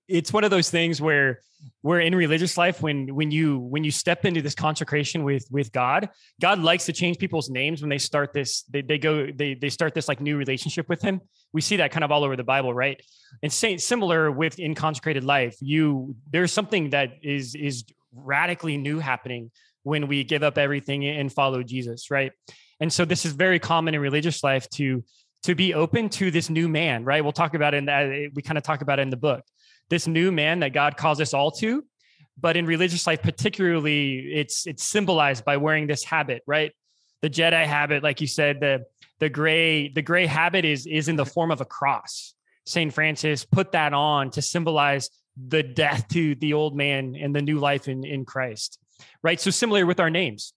[0.08, 1.39] it's one of those things where
[1.82, 5.71] where in religious life when when you when you step into this consecration with with
[5.71, 6.10] god
[6.41, 9.69] god likes to change people's names when they start this they, they go they they
[9.69, 11.21] start this like new relationship with him.
[11.52, 13.02] We see that kind of all over the bible right?
[13.43, 18.99] And same similar with in consecrated life you there's something that is is radically new
[18.99, 19.52] happening
[19.84, 22.32] when we give up everything and follow jesus right?
[22.82, 25.04] And so this is very common in religious life to
[25.43, 27.23] to be open to this new man right?
[27.23, 29.43] We'll talk about it in that we kind of talk about it in the book
[29.89, 31.84] this new man that God calls us all to.
[32.41, 36.71] But in religious life, particularly, it's it's symbolized by wearing this habit, right?
[37.21, 38.86] The Jedi habit, like you said, the
[39.19, 42.34] the gray the gray habit is is in the form of a cross.
[42.65, 47.41] Saint Francis put that on to symbolize the death to the old man and the
[47.41, 48.80] new life in in Christ,
[49.21, 49.39] right?
[49.39, 50.54] So similar with our names,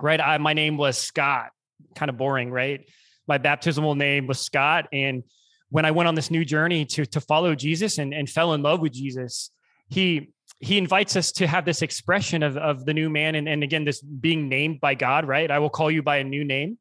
[0.00, 0.20] right?
[0.20, 1.50] I, my name was Scott,
[1.94, 2.86] kind of boring, right?
[3.26, 5.22] My baptismal name was Scott, and
[5.70, 8.62] when I went on this new journey to to follow Jesus and, and fell in
[8.62, 9.50] love with Jesus,
[9.88, 13.62] he he invites us to have this expression of, of the new man and, and
[13.62, 15.50] again this being named by God, right?
[15.50, 16.78] I will call you by a new name.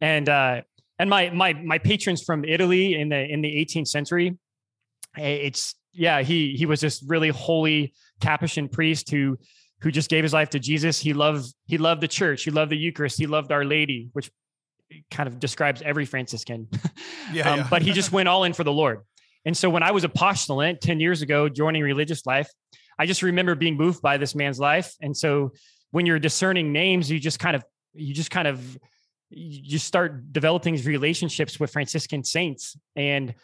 [0.00, 0.62] And uh
[0.98, 4.38] and my my my patrons from Italy in the in the 18th century,
[5.16, 9.36] it's yeah, he he was this really holy Capuchin priest who
[9.80, 10.98] who just gave his life to Jesus.
[10.98, 14.30] He loved he loved the church, he loved the Eucharist, he loved Our Lady, which
[15.10, 16.68] kind of describes every Franciscan.
[17.32, 17.66] Yeah, Um, yeah.
[17.70, 19.00] but he just went all in for the Lord.
[19.44, 22.48] And so when I was a postulant 10 years ago, joining religious life,
[22.98, 24.94] I just remember being moved by this man's life.
[25.00, 25.52] And so
[25.92, 28.78] when you're discerning names, you just kind of, you just kind of,
[29.30, 32.76] you start developing these relationships with Franciscan saints.
[32.96, 33.34] And,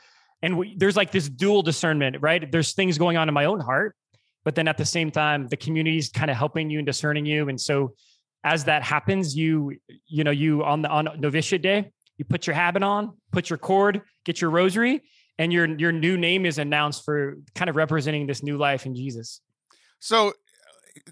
[0.42, 2.50] and we, there's like this dual discernment, right?
[2.52, 3.96] There's things going on in my own heart,
[4.44, 7.48] but then at the same time, the community's kind of helping you and discerning you.
[7.48, 7.94] And so
[8.52, 12.54] as that happens, you, you know, you on the, on novitiate day, you put your
[12.54, 15.02] habit on, put your cord, get your rosary,
[15.38, 18.94] and your your new name is announced for kind of representing this new life in
[18.94, 19.40] Jesus.
[20.00, 20.32] So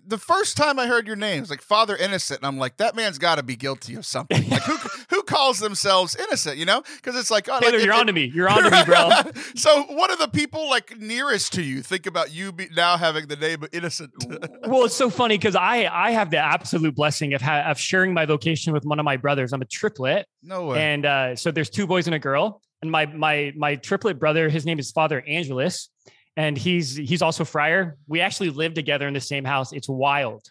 [0.06, 2.94] the first time I heard your name, it's like Father Innocent, and I'm like, that
[2.96, 4.48] man's got to be guilty of something.
[4.48, 4.76] Like who
[5.10, 6.56] who calls themselves innocent?
[6.56, 8.30] You know, because it's like, oh, Taylor, like, you're if on to me.
[8.34, 9.10] You're on to me, bro.
[9.54, 13.26] so, what are the people like nearest to you think about you be, now having
[13.26, 14.12] the name Innocent?
[14.66, 18.14] well, it's so funny because I I have the absolute blessing of ha- of sharing
[18.14, 19.52] my vocation with one of my brothers.
[19.52, 20.82] I'm a triplet, no way.
[20.82, 22.62] and uh, so there's two boys and a girl.
[22.82, 25.88] And my my my triplet brother, his name is Father Angelus,
[26.36, 27.96] and he's he's also friar.
[28.06, 29.72] We actually live together in the same house.
[29.72, 30.50] It's wild.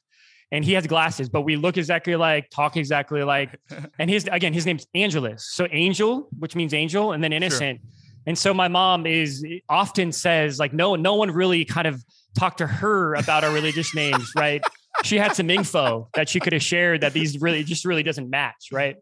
[0.52, 3.60] And he has glasses, but we look exactly like, talk exactly like.
[4.00, 5.48] And his again, his name's Angelus.
[5.52, 7.82] So angel, which means angel, and then innocent.
[8.28, 12.04] And so my mom is often says like no no one really kind of
[12.38, 14.62] talked to her about our religious names, right?
[15.05, 18.29] She had some info that she could have shared that these really just really doesn't
[18.29, 18.97] match, right?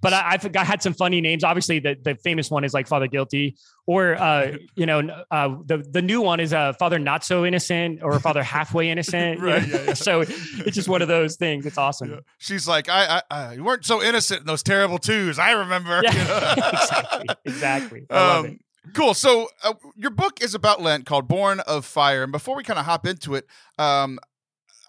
[0.00, 1.44] But I, I've I had some funny names.
[1.44, 5.78] Obviously, the, the famous one is like Father Guilty, or uh, you know, uh, the
[5.78, 9.24] the new one is uh, Father Not So Innocent or Father Halfway Innocent.
[9.44, 9.94] Right, yeah, yeah.
[9.94, 11.66] so it's just one of those things.
[11.66, 12.10] It's awesome.
[12.10, 12.20] Yeah.
[12.38, 15.38] She's like, I, I, I, you weren't so innocent in those terrible twos.
[15.38, 16.00] I remember.
[16.02, 16.70] Yeah, you know?
[16.72, 18.06] exactly, exactly.
[18.08, 18.48] I love it.
[18.48, 18.58] Um,
[18.92, 19.14] Cool.
[19.14, 22.78] So uh, your book is about Lent, called "Born of Fire." And before we kind
[22.78, 23.46] of hop into it,
[23.78, 24.18] um,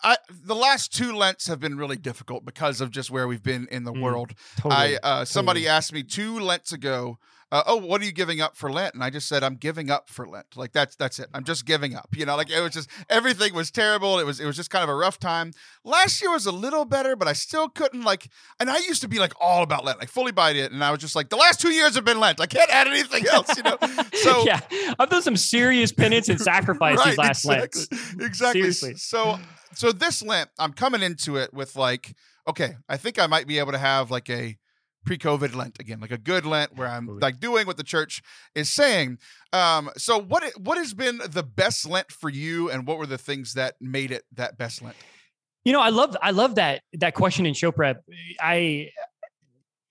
[0.06, 3.68] I the last two Lents have been really difficult because of just where we've been
[3.72, 4.34] in the Mm, world.
[4.58, 4.98] Totally.
[4.98, 5.70] I uh, somebody totally.
[5.76, 7.18] asked me two Lents ago,
[7.56, 9.90] uh, "Oh, what are you giving up for Lent?" And I just said, "I'm giving
[9.90, 10.58] up for Lent.
[10.58, 11.28] Like that's that's it.
[11.34, 14.20] I'm just giving up." You know, like it was just everything was terrible.
[14.20, 15.52] It was it was just kind of a rough time.
[15.84, 18.30] Last year was a little better, but I still couldn't like.
[18.60, 20.92] And I used to be like all about Lent, like fully buyed it, and I
[20.92, 22.42] was just like, the last two years have been Lent.
[22.42, 23.56] I can't add anything else.
[23.56, 23.78] You know.
[24.14, 24.60] So yeah,
[25.00, 28.14] I've done some serious penance and sacrifice these last exactly, Lents.
[28.20, 28.62] Exactly.
[28.62, 28.96] Seriously.
[28.96, 29.40] So
[29.74, 32.16] so this Lent, I'm coming into it with like,
[32.48, 34.58] okay, I think I might be able to have like a
[35.06, 38.22] pre-COVID Lent again, like a good Lent where I'm like doing what the church
[38.54, 39.20] is saying.
[39.54, 43.18] Um, so what what has been the best Lent for you, and what were the
[43.18, 44.96] things that made it that best Lent?
[45.64, 48.04] You know, I love I love that that question in show prep.
[48.40, 48.90] I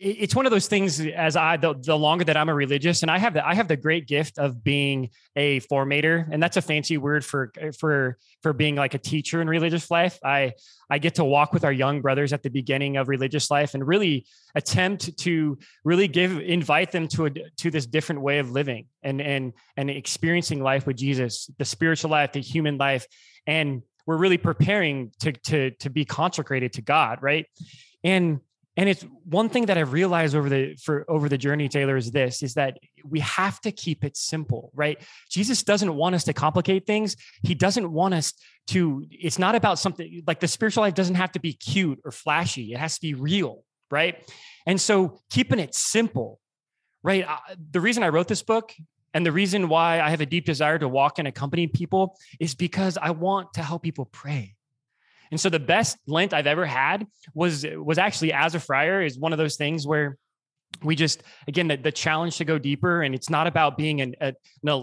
[0.00, 3.10] it's one of those things as I the, the longer that I'm a religious and
[3.10, 6.62] I have the I have the great gift of being a formator and that's a
[6.62, 10.18] fancy word for for for being like a teacher in religious life.
[10.24, 10.54] I
[10.90, 13.86] I get to walk with our young brothers at the beginning of religious life and
[13.86, 14.26] really
[14.56, 19.20] attempt to really give invite them to a to this different way of living and
[19.20, 23.06] and and experiencing life with Jesus, the spiritual life, the human life
[23.46, 27.46] and we're really preparing to to to be consecrated to God, right?
[28.02, 28.40] And
[28.76, 32.10] and it's one thing that I've realized over the for over the journey, Taylor, is
[32.10, 34.98] this is that we have to keep it simple, right?
[35.30, 37.16] Jesus doesn't want us to complicate things.
[37.42, 38.32] He doesn't want us
[38.68, 42.10] to, it's not about something like the spiritual life doesn't have to be cute or
[42.10, 42.72] flashy.
[42.72, 44.16] It has to be real, right?
[44.66, 46.40] And so keeping it simple,
[47.02, 47.26] right?
[47.28, 47.36] Uh,
[47.70, 48.72] the reason I wrote this book
[49.12, 52.54] and the reason why I have a deep desire to walk and accompany people is
[52.54, 54.56] because I want to help people pray.
[55.30, 59.18] And so the best Lent I've ever had was was actually as a friar is
[59.18, 60.18] one of those things where
[60.82, 64.14] we just again the, the challenge to go deeper and it's not about being an,
[64.20, 64.34] a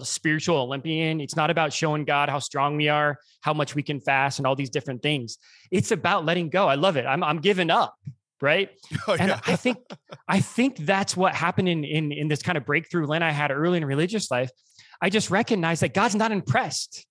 [0.03, 3.99] spiritual olympian it's not about showing god how strong we are how much we can
[3.99, 5.37] fast and all these different things
[5.69, 7.93] it's about letting go i love it i'm, I'm giving up
[8.41, 8.69] right
[9.07, 9.39] Oh, and yeah.
[9.45, 9.77] I think
[10.27, 13.51] I think that's what happened in in in this kind of breakthrough Lent I had
[13.51, 14.49] early in religious life.
[15.01, 17.05] I just recognized that God's not impressed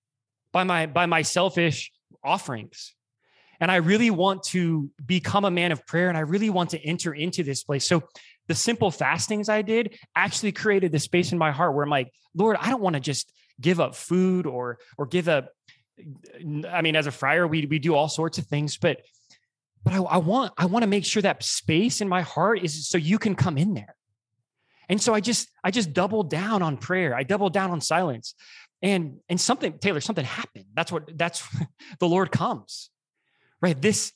[0.53, 1.91] by my by my selfish
[2.23, 2.95] offerings.
[3.61, 6.81] And I really want to become a man of prayer and I really want to
[6.81, 7.87] enter into this place.
[7.87, 8.03] So
[8.49, 12.11] the simple fastings I did actually created the space in my heart where I'm like,
[12.35, 15.51] Lord, I don't want to just give up food or or give up
[16.71, 19.03] I mean, as a friar, we we do all sorts of things, but
[19.85, 22.89] but I, I want I want to make sure that space in my heart is
[22.89, 23.95] so you can come in there.
[24.89, 27.15] And so I just I just doubled down on prayer.
[27.15, 28.35] I doubled down on silence.
[28.83, 30.67] And and something Taylor something happened.
[30.75, 31.47] That's what that's
[32.01, 32.91] the Lord comes.
[33.61, 33.81] Right?
[33.81, 34.13] This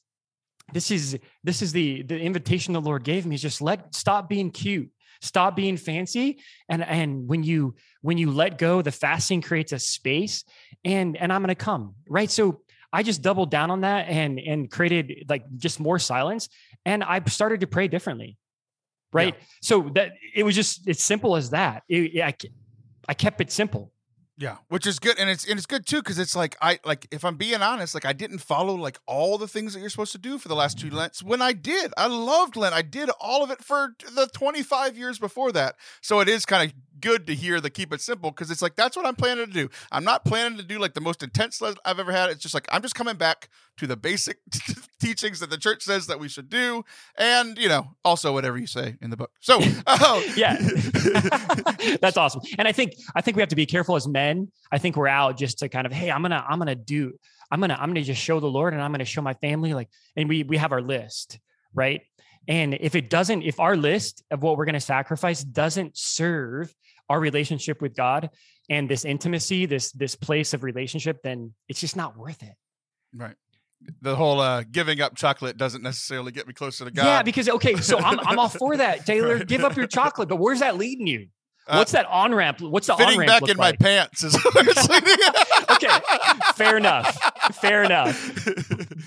[0.73, 4.29] this is this is the the invitation the Lord gave me is just let stop
[4.29, 4.91] being cute.
[5.21, 9.79] Stop being fancy and and when you when you let go the fasting creates a
[9.79, 10.45] space
[10.85, 11.95] and and I'm going to come.
[12.09, 12.31] Right?
[12.31, 12.61] So
[12.93, 16.49] I just doubled down on that and and created like just more silence
[16.85, 18.37] and I started to pray differently.
[19.13, 19.37] Right?
[19.63, 21.85] So that it was just as simple as that.
[21.89, 22.35] It, I
[23.09, 23.93] I kept it simple.
[24.37, 27.07] Yeah, which is good, and it's and it's good too because it's like I like
[27.13, 30.11] if I'm being honest, like I didn't follow like all the things that you're supposed
[30.13, 31.23] to do for the last two Lents.
[31.23, 32.75] When I did, I loved Lent.
[32.75, 35.77] I did all of it for the 25 years before that.
[36.01, 38.77] So it is kind of good to hear the keep it simple because it's like
[38.77, 39.69] that's what I'm planning to do.
[39.93, 42.31] I'm not planning to do like the most intense Lent I've ever had.
[42.31, 44.39] It's just like I'm just coming back to the basic
[45.01, 46.85] teachings that the church says that we should do,
[47.19, 49.33] and you know also whatever you say in the book.
[49.41, 50.57] So oh yeah
[52.01, 54.79] that's awesome and i think i think we have to be careful as men i
[54.79, 57.13] think we're out just to kind of hey i'm gonna i'm gonna do
[57.51, 59.89] I'm gonna I'm gonna just show the Lord and I'm gonna show my family like
[60.17, 61.39] and we we have our list,
[61.73, 62.03] right?
[62.49, 66.75] And if it doesn't, if our list of what we're gonna sacrifice doesn't serve
[67.09, 68.31] our relationship with God
[68.69, 72.55] and this intimacy, this this place of relationship, then it's just not worth it.
[73.15, 73.37] Right.
[74.01, 77.05] The whole uh, giving up chocolate doesn't necessarily get me closer to God.
[77.05, 79.37] Yeah, because okay, so I'm I'm all for that, Taylor.
[79.37, 79.47] Right.
[79.47, 81.29] Give up your chocolate, but where's that leading you?
[81.67, 82.61] Uh, What's that on ramp?
[82.61, 83.81] What's the on ramp back in like?
[83.81, 85.17] my pants is where it's leading.
[85.71, 85.89] Okay,
[86.57, 87.17] fair enough.
[87.55, 88.47] Fair enough.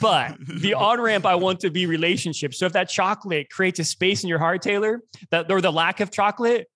[0.01, 2.55] But the on ramp I want to be relationship.
[2.55, 5.99] So if that chocolate creates a space in your heart, Taylor, that or the lack
[5.99, 6.67] of chocolate,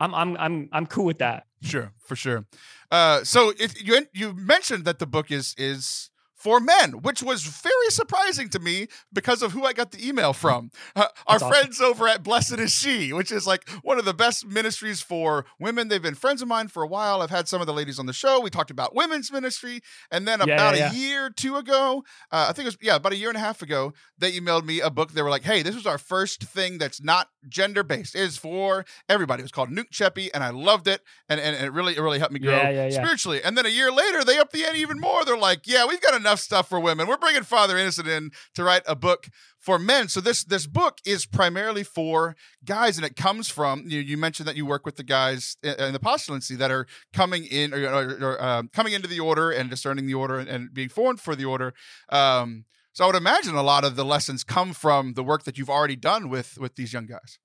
[0.00, 1.44] I'm I'm I'm I'm cool with that.
[1.62, 2.46] Sure, for sure.
[2.90, 7.42] Uh, so it, you you mentioned that the book is is for men, which was
[7.42, 10.70] very surprising to me because of who I got the email from.
[10.96, 11.48] Uh, our awesome.
[11.48, 15.44] friends over at Blessed is She, which is like one of the best ministries for
[15.58, 15.88] women.
[15.88, 17.22] They've been friends of mine for a while.
[17.22, 18.40] I've had some of the ladies on the show.
[18.40, 19.80] We talked about women's ministry,
[20.10, 22.78] and then Yeah, about yeah, a year or two ago, uh, I think it was
[22.82, 25.12] yeah, about a year and a half ago, they emailed me a book.
[25.12, 28.14] They were like, "Hey, this was our first thing that's not gender based.
[28.14, 31.56] It is for everybody." It was called Nuke Cheppy, and I loved it, and, and
[31.56, 33.02] it really it really helped me grow Yeah, yeah, yeah.
[33.02, 33.42] spiritually.
[33.42, 35.24] And then a year later, they up the ante even more.
[35.24, 37.06] They're like, "Yeah, we've got enough stuff for women.
[37.06, 39.28] We're bringing Father Innocent in to write a book
[39.58, 44.00] for men." So this this book is primarily for guys, and it comes from you.
[44.00, 47.44] You mentioned that you work with the guys in, in the postulancy that are coming
[47.44, 50.74] in or, or, or, um, coming into the order and discerning the order and, and
[50.74, 51.74] being formed for the order.
[52.08, 55.58] Um, so I would imagine a lot of the lessons come from the work that
[55.58, 57.38] you've already done with with these young guys.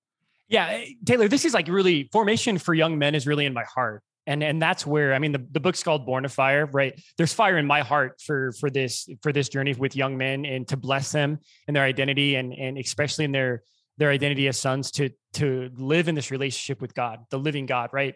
[0.47, 3.63] Yeah, eh, Taylor, this is like really formation for young men is really in my
[3.63, 4.03] heart.
[4.27, 6.99] And and that's where I mean the, the book's called Born to Fire, right?
[7.17, 10.67] There's fire in my heart for for this for this journey with young men and
[10.69, 13.61] to bless them in their identity and and especially in their
[13.97, 17.89] their identity as sons to to live in this relationship with God, the living God,
[17.91, 18.15] right?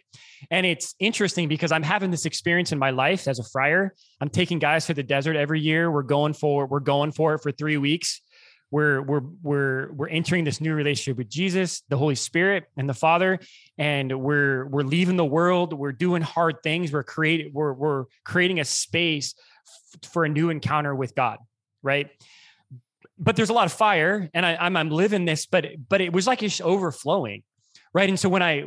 [0.50, 3.94] And it's interesting because I'm having this experience in my life as a friar.
[4.22, 5.92] I'm taking guys to the desert every year.
[5.92, 8.22] We're going for we're going for it for 3 weeks
[8.72, 12.94] we're we're we're we're entering this new relationship with Jesus, the Holy Spirit, and the
[12.94, 13.40] Father,
[13.78, 15.74] and we're we're leaving the world.
[15.74, 16.92] We're doing hard things.
[16.92, 19.34] We're creating we're we're creating a space
[19.96, 21.40] f- for a new encounter with God,
[21.82, 22.10] right?
[23.20, 26.14] But there's a lot of fire, and I, I'm I'm living this, but but it
[26.14, 27.44] was like it's overflowing,
[27.94, 28.08] right?
[28.08, 28.64] And so when I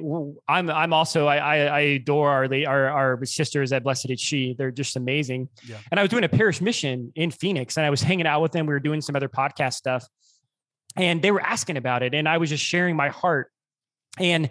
[0.47, 4.55] I'm I'm also I I, I adore our, our our sisters at Blessed is She.
[4.57, 5.49] They're just amazing.
[5.67, 5.79] Yeah.
[5.91, 8.53] And I was doing a parish mission in Phoenix, and I was hanging out with
[8.53, 8.67] them.
[8.67, 10.05] We were doing some other podcast stuff,
[10.97, 13.51] and they were asking about it, and I was just sharing my heart,
[14.19, 14.51] and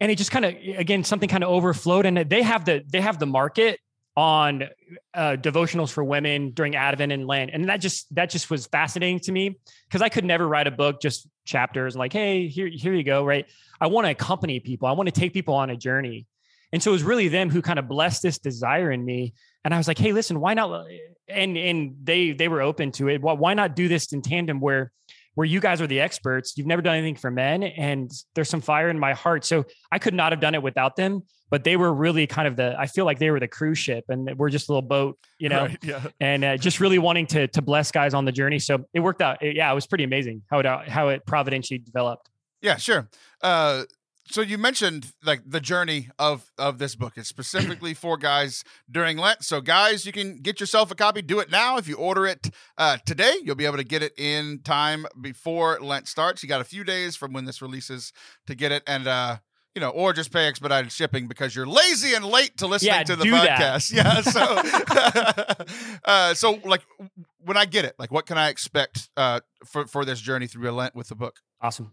[0.00, 3.00] and it just kind of again something kind of overflowed, and they have the they
[3.00, 3.80] have the market
[4.16, 4.64] on
[5.12, 9.18] uh, devotionals for women during Advent and Lent, and that just that just was fascinating
[9.20, 9.58] to me
[9.88, 13.24] because I could never write a book just chapters like hey here here you go
[13.24, 13.46] right.
[13.80, 14.88] I want to accompany people.
[14.88, 16.26] I want to take people on a journey,
[16.72, 19.34] and so it was really them who kind of blessed this desire in me.
[19.64, 20.86] And I was like, hey, listen, why not?
[21.28, 23.20] And and they they were open to it.
[23.20, 24.92] Why not do this in tandem where
[25.34, 26.54] where you guys are the experts?
[26.56, 29.44] You've never done anything for men, and there's some fire in my heart.
[29.44, 31.22] So I could not have done it without them.
[31.50, 32.74] But they were really kind of the.
[32.76, 35.48] I feel like they were the cruise ship, and we're just a little boat, you
[35.48, 35.66] know.
[35.66, 36.02] Right, yeah.
[36.20, 38.58] And uh, just really wanting to to bless guys on the journey.
[38.58, 39.42] So it worked out.
[39.42, 42.28] It- yeah, it was pretty amazing how it how it providentially developed.
[42.60, 43.08] Yeah, sure.
[43.42, 43.84] Uh,
[44.26, 47.14] so you mentioned like the journey of of this book.
[47.16, 49.44] It's specifically for guys during Lent.
[49.44, 51.22] So guys, you can get yourself a copy.
[51.22, 51.76] Do it now.
[51.76, 55.78] If you order it uh, today, you'll be able to get it in time before
[55.80, 56.42] Lent starts.
[56.42, 58.12] You got a few days from when this releases
[58.46, 59.36] to get it, and uh,
[59.74, 63.02] you know, or just pay expedited shipping because you're lazy and late to listening Yeah,
[63.02, 63.58] to the do that.
[63.82, 63.92] podcast.
[63.94, 64.20] Yeah.
[64.22, 66.82] So, uh, so like
[67.44, 70.70] when I get it, like what can I expect uh, for for this journey through
[70.70, 71.40] Lent with the book?
[71.64, 71.92] Awesome.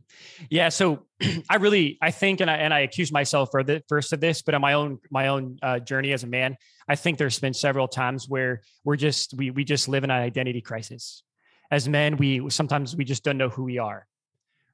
[0.49, 0.67] Yeah.
[0.67, 1.05] So
[1.49, 4.41] I really, I think, and I and I accuse myself for the first of this,
[4.41, 6.57] but on my own my own uh, journey as a man,
[6.89, 10.21] I think there's been several times where we're just we we just live in an
[10.21, 11.23] identity crisis.
[11.71, 14.05] As men, we sometimes we just don't know who we are,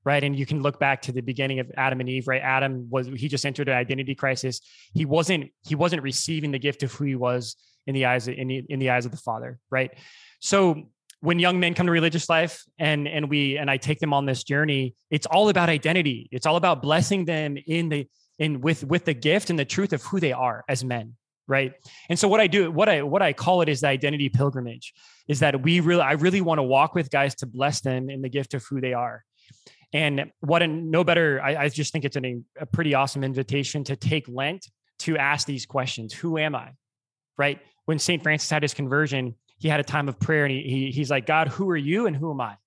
[0.04, 0.24] right?
[0.24, 2.42] And you can look back to the beginning of Adam and Eve, right?
[2.42, 4.62] Adam was he just entered an identity crisis.
[4.96, 8.34] He wasn't he wasn't receiving the gift of who he was in the eyes of,
[8.34, 9.92] in the, in the eyes of the Father, right?
[10.40, 10.90] So
[11.22, 14.26] when young men come to religious life and and we and I take them on
[14.26, 16.30] this journey, it's all about identity.
[16.32, 18.08] It's all about blessing them in the
[18.40, 21.16] in with with the gift and the truth of who they are as men,
[21.48, 21.74] right?
[22.10, 24.94] And so what I do, what I what I call it is the identity pilgrimage,
[25.28, 28.22] is that we really I really want to walk with guys to bless them in
[28.22, 29.24] the gift of who they are.
[29.94, 33.84] And what a no better, I, I just think it's an, a pretty awesome invitation
[33.86, 34.68] to take Lent
[35.00, 36.14] to ask these questions.
[36.14, 36.72] Who am I?
[37.38, 37.60] Right?
[37.86, 38.22] When St.
[38.22, 41.26] Francis had his conversion, he had a time of prayer and he, he he's like,
[41.26, 42.58] God, who are you and who am I?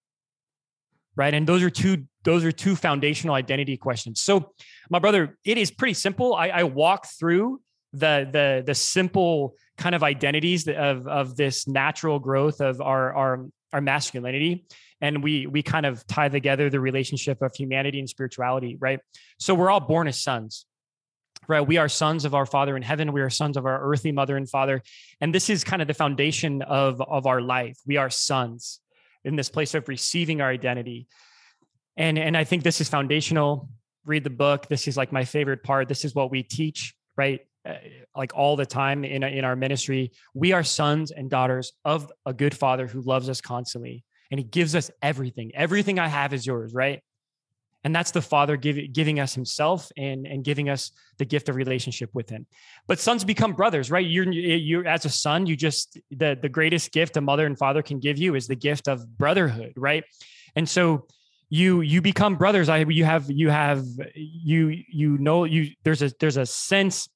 [1.16, 1.34] Right.
[1.34, 4.22] And those are two, those are two foundational identity questions.
[4.22, 4.52] So
[4.88, 6.34] my brother, it is pretty simple.
[6.34, 7.60] I, I walk through
[7.92, 13.46] the the the simple kind of identities of of this natural growth of our our
[13.72, 14.66] our masculinity
[15.00, 19.00] and we we kind of tie together the relationship of humanity and spirituality right
[19.38, 20.66] so we're all born as sons
[21.50, 21.66] right?
[21.66, 23.12] We are sons of our father in heaven.
[23.12, 24.82] We are sons of our earthly mother and father.
[25.20, 27.76] And this is kind of the foundation of of our life.
[27.86, 28.80] We are sons
[29.24, 31.08] in this place of receiving our identity.
[31.96, 33.68] And and i think this is foundational.
[34.06, 34.68] Read the book.
[34.68, 35.88] This is like my favorite part.
[35.88, 37.40] This is what we teach right?
[37.68, 37.74] Uh,
[38.16, 40.12] like all the time in in our ministry.
[40.32, 44.04] We are sons and daughters of a good father who loves us constantly.
[44.30, 45.50] And he gives us everything.
[45.54, 47.02] Everything i have is yours right
[47.84, 51.56] and that's the father give, giving us himself and and giving us the gift of
[51.56, 52.46] relationship with him.
[52.86, 54.06] But sons become brothers right?
[54.06, 57.82] You're you as a son you just the the greatest gift a mother and father
[57.82, 60.04] can give you is the gift of brotherhood right?
[60.56, 61.06] And so
[61.48, 62.68] you you become brothers.
[62.68, 67.08] I you have you have you you know you there's a there's a sense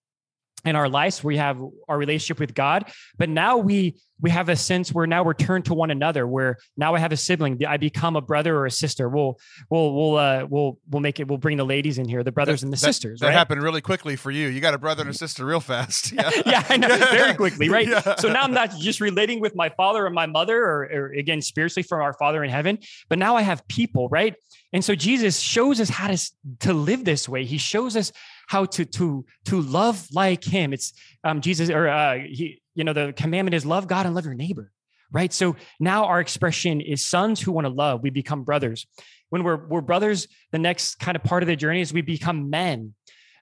[0.64, 1.58] in our lives we have
[1.88, 2.90] our relationship with god.
[3.18, 6.56] But now we we have a sense where now we're turned to one another where
[6.76, 9.08] now i have a sibling i become a brother or a sister.
[9.08, 9.38] We'll
[9.70, 12.60] we'll we'll uh we'll we'll make it we'll bring the ladies in here the brothers
[12.60, 13.34] that, and the that, sisters that right?
[13.34, 14.48] happened really quickly for you.
[14.48, 16.12] You got a brother and a sister real fast.
[16.12, 16.88] Yeah, yeah i know.
[16.88, 17.88] Very quickly right?
[17.88, 18.16] Yeah.
[18.16, 21.42] so now i'm not just relating with my father and my mother or, or again
[21.42, 24.34] spiritually from our father in heaven but now i have people right?
[24.72, 26.18] And so jesus shows us how to
[26.60, 27.44] to live this way.
[27.44, 28.12] He shows us
[28.46, 30.72] how to to to love like him.
[30.72, 30.92] It's
[31.22, 34.34] um jesus or uh he you know the commandment is love god and love your
[34.34, 34.70] neighbor
[35.14, 35.32] right?
[35.32, 38.86] So now our expression is sons who want to love we become brothers.
[39.30, 42.50] When we're we're brothers the next kind of part of the journey is we become
[42.50, 42.94] men.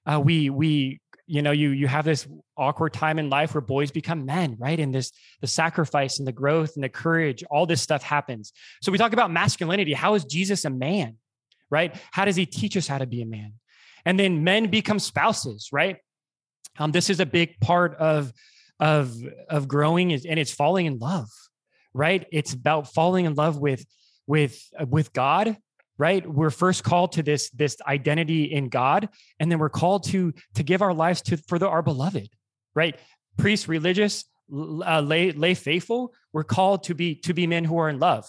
[0.07, 2.27] Uh, we we you know you you have this
[2.57, 4.79] awkward time in life where boys become men right?
[4.79, 8.53] And this the sacrifice and the growth and the courage all this stuff happens.
[8.83, 9.95] So we talk about masculinity.
[9.95, 11.17] How is jesus a man
[11.71, 11.95] right?
[12.11, 13.55] How does he teach us how to be a man
[14.05, 15.97] and then men become spouses right?
[16.79, 18.33] Um, this is a big part of
[18.81, 19.15] of
[19.49, 21.29] of growing is, and it's falling in love
[21.95, 22.27] right?
[22.33, 23.85] It's about falling in love with
[24.27, 25.57] with uh, with god
[25.99, 26.27] right?
[26.27, 30.63] We're first called to this this identity in god and then we're called to to
[30.63, 32.29] give our lives to for the, our beloved
[32.75, 32.99] right?
[33.37, 37.89] Priests religious uh, lay lay faithful we're called to be to be men who are
[37.89, 38.27] in love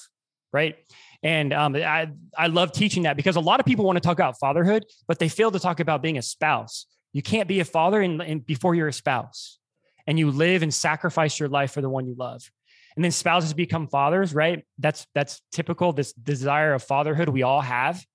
[0.53, 0.75] right
[1.23, 4.17] and um, I, I love teaching that because a lot of people want to talk
[4.17, 6.85] about fatherhood, but they fail to talk about being a spouse.
[7.13, 9.59] You can't be a father in, in, before you're a spouse
[10.05, 12.51] and you live and sacrifice your life for the one you love.
[12.95, 14.65] And then spouses become fathers, right?
[14.77, 15.93] That's that's typical.
[15.93, 18.05] This desire of fatherhood we all have.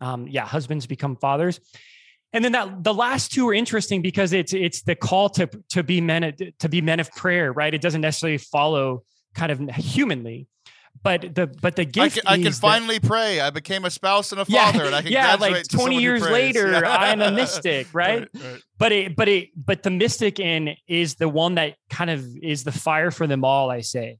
[0.00, 1.60] Um, yeah, husbands become fathers.
[2.34, 5.82] And then that the last two are interesting because it's it's the call to to
[5.82, 7.72] be men to be men of prayer, right?
[7.72, 10.46] It doesn't necessarily follow kind of humanly,
[11.02, 13.40] but the but the I gift can, I can is that- finally pray.
[13.40, 15.84] I became a spouse and a Yeah, father, and I can yeah, graduate like 20
[15.84, 16.32] someone years prays.
[16.32, 16.96] later, Yeah.
[16.96, 18.28] I'm a mystic, right?
[18.34, 18.62] right.
[18.78, 22.64] but it but it but the mystic in is the one that kind of is
[22.64, 24.18] the fire for them all i say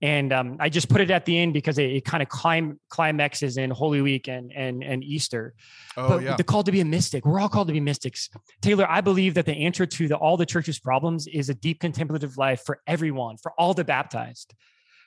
[0.00, 2.78] and um, i just put it at the end because it, it kind of clim-
[2.88, 5.54] climaxes in holy week and and and easter
[5.96, 6.36] Oh but yeah.
[6.36, 8.28] the call to be a mystic we're all called to be mystics
[8.60, 11.80] taylor i believe that the answer to the, all the church's problems is a deep
[11.80, 14.54] contemplative life for everyone for all the baptized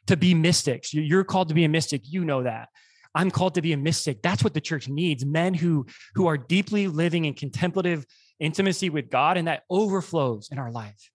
[0.07, 2.01] to be mystics You- you're called to be a mystic.
[2.05, 2.69] You know that.
[3.13, 4.21] I'm called to be a mystic.
[4.21, 5.85] That's what the church needs men who
[6.15, 8.05] who are deeply living in contemplative
[8.39, 11.09] intimacy with god and that overflows in our life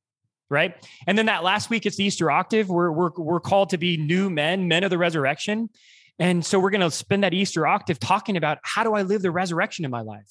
[0.51, 0.74] right?
[1.07, 2.68] And then that last week it's the easter octave.
[2.68, 5.70] We're we're, we're called to be new men men of the resurrection.
[6.18, 9.22] And so we're going to spend that easter octave talking about how do i live
[9.22, 10.30] the resurrection in my life?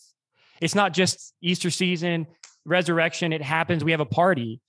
[0.61, 2.27] It's not just easter season
[2.65, 4.61] resurrection it happens we have a party.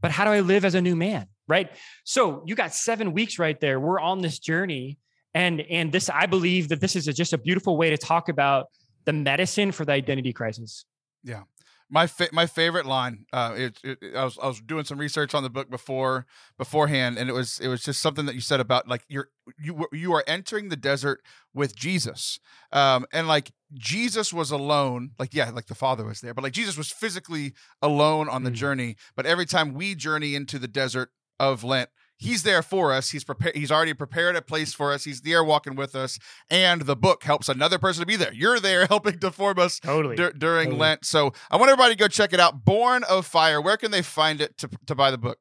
[0.00, 1.70] But how do i live as a new man right
[2.04, 4.98] so you got seven weeks right there we're on this journey
[5.34, 8.28] and and this i believe that this is a, just a beautiful way to talk
[8.28, 8.66] about
[9.04, 10.84] the medicine for the identity crisis
[11.22, 11.42] Yeah.
[11.90, 13.26] my fa- my favorite line.
[13.32, 16.24] Uh, it, it, I was I was doing some research on the book before
[16.58, 19.28] beforehand, and it was it was just something that you said about like you're
[19.62, 21.20] you were- you are entering the desert
[21.52, 22.40] with Jesus,
[22.72, 25.10] um, and like Jesus was alone.
[25.18, 28.50] Like yeah, like the Father was there, but like Jesus was physically alone on the
[28.50, 28.54] Mm.
[28.64, 28.96] journey.
[29.14, 31.90] But every time we journey into the desert of Lent.
[32.16, 33.10] He's there for us.
[33.10, 33.56] He's prepared.
[33.56, 35.04] He's already prepared a place for us.
[35.04, 36.18] He's there walking with us,
[36.48, 38.32] and the book helps another person to be there.
[38.32, 40.80] You're there helping to form us totally dur- during Totally.
[40.80, 41.04] Lent.
[41.04, 42.64] So I want everybody to go check it out.
[42.64, 43.60] Born of Fire.
[43.60, 45.38] Where can they find it to, to buy the book?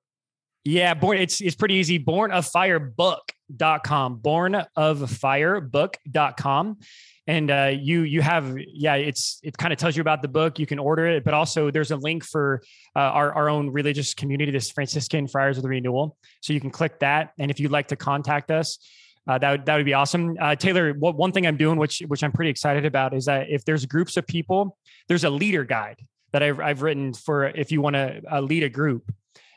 [0.65, 1.99] Yeah, born it's it's pretty easy.
[1.99, 4.19] Bornoffirebook.com.
[4.19, 6.77] Bornoffirebook.com.
[7.25, 10.59] And uh, you you have yeah, it's it kind of tells you about the book.
[10.59, 12.61] You can order it, but also there's a link for
[12.95, 16.17] uh, our our own religious community, this Franciscan Friars of the Renewal.
[16.41, 18.77] So you can click that, and if you'd like to contact us,
[19.27, 20.35] uh, that would that would be awesome.
[20.39, 23.49] Uh, Taylor, what, one thing I'm doing, which which I'm pretty excited about, is that
[23.49, 26.01] if there's groups of people, there's a leader guide
[26.33, 29.13] that I've, I've written for if you want to uh, lead a group.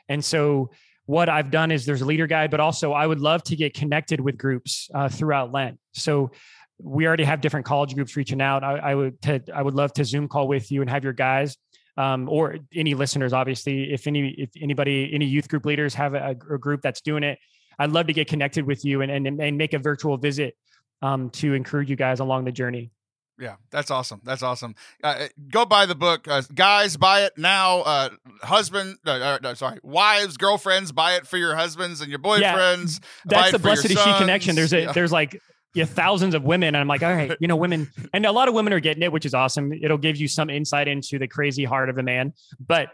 [0.07, 0.69] And so
[1.07, 3.73] what I've done is there's a leader guide, but also I would love to get
[3.73, 5.79] connected with groups uh, throughout Lent.
[5.93, 6.31] So
[6.79, 8.63] we already have different college groups reaching out.
[8.63, 11.13] I, I would to, I would love to Zoom call with you and have your
[11.13, 11.57] guys
[11.97, 16.35] um, or any listeners, obviously, if any if anybody any youth group leaders have a,
[16.49, 17.39] a group that's doing it,
[17.79, 20.55] I'd love to get connected with you and and, and make a virtual visit
[21.01, 22.91] um, to encourage you guys along the journey.
[23.39, 24.21] Yeah, that's awesome.
[24.23, 24.73] That's awesome.
[25.03, 26.97] Uh, go buy the book, uh, guys.
[26.97, 27.81] Buy it now.
[27.81, 28.09] Uh,
[28.41, 32.99] husband, uh, no, sorry, wives, girlfriends, buy it for your husbands and your boyfriends.
[32.99, 34.55] Yeah, that's the blessed she connection.
[34.55, 34.91] There's a Yeah.
[34.91, 35.39] there's like
[35.75, 38.47] yeah thousands of women, and I'm like, all right, you know, women, and a lot
[38.47, 39.71] of women are getting it, which is awesome.
[39.71, 42.89] It'll give you some insight into the crazy heart of a man, but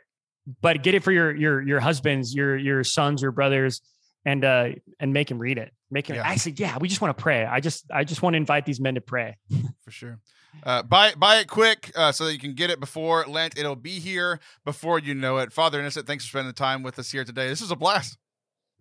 [0.62, 3.82] but get it for your your your husbands, your your sons, your brothers,
[4.26, 4.70] and uh
[5.00, 5.74] and make him read it.
[5.92, 6.24] Make him Yeah.
[6.28, 6.78] actually, yeah.
[6.80, 7.46] We just want to pray.
[7.46, 9.38] I just I just want to invite these men to pray.
[9.84, 10.20] for sure.
[10.64, 13.58] Uh, buy it, buy it quick uh, so that you can get it before Lent.
[13.58, 15.52] It'll be here before you know it.
[15.52, 17.48] Father Innocent, thanks for spending the time with us here today.
[17.48, 18.18] This is a blast.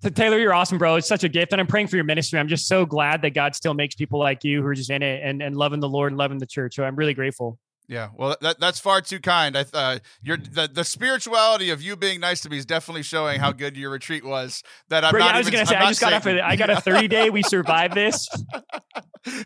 [0.02, 0.96] So Taylor, you're awesome, bro.
[0.96, 2.38] It's such a gift, and I'm praying for your ministry.
[2.38, 5.00] I'm just so glad that God still makes people like you who are just in
[5.02, 6.74] it and, and loving the Lord and loving the church.
[6.74, 7.58] So I'm really grateful.
[7.92, 9.54] Yeah, well, that, that's far too kind.
[9.54, 13.38] I uh, you're the, the spirituality of you being nice to me is definitely showing
[13.38, 14.62] how good your retreat was.
[14.88, 16.24] That I'm Bro, not I was even- gonna say I'm I just got off.
[16.24, 17.28] Of, I got a 30 day.
[17.28, 18.28] We survived this.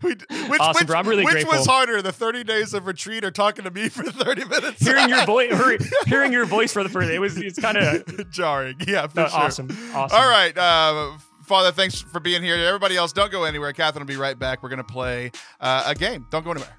[0.03, 0.23] We which,
[0.59, 0.99] Awesome, which, bro.
[0.99, 1.59] I'm really which grateful.
[1.59, 4.81] was harder, the 30 days of retreat or talking to me for 30 minutes?
[4.83, 5.53] Hearing your voice,
[6.07, 7.11] hearing your voice for the first.
[7.11, 7.37] It was.
[7.37, 8.77] It's kind of jarring.
[8.87, 9.39] Yeah, for sure.
[9.39, 9.69] awesome.
[9.93, 10.19] Awesome.
[10.19, 10.57] All right.
[10.57, 12.55] Uh, Father, thanks for being here.
[12.57, 13.75] Everybody else, don't go anywhere.
[13.75, 14.63] Catherine will be right back.
[14.63, 15.31] We're going to play
[15.61, 16.27] uh, a game.
[16.31, 16.75] Don't go anywhere.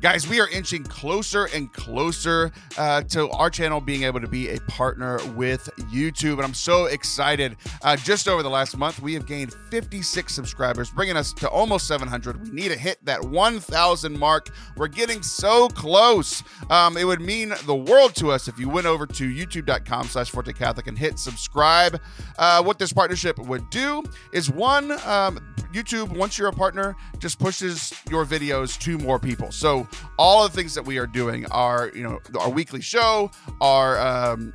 [0.00, 4.50] Guys, we are inching closer and closer uh, to our channel being able to be
[4.50, 6.34] a partner with YouTube.
[6.34, 7.56] And I'm so excited.
[7.82, 11.88] Uh, just over the last month, we have gained 56 subscribers, bringing us to almost
[11.88, 12.44] 700.
[12.44, 14.50] We need to hit that 1,000 mark.
[14.76, 16.44] We're getting so close.
[16.70, 20.30] Um, it would mean the world to us if you went over to youtube.com slash
[20.30, 22.00] Forte Catholic and hit subscribe.
[22.38, 25.40] Uh, what this partnership would do is one, um,
[25.72, 29.50] YouTube, once you're a partner, just pushes your videos to more people.
[29.50, 29.87] So
[30.18, 33.30] all the things that we are doing are, you know, our weekly show,
[33.60, 34.52] our um,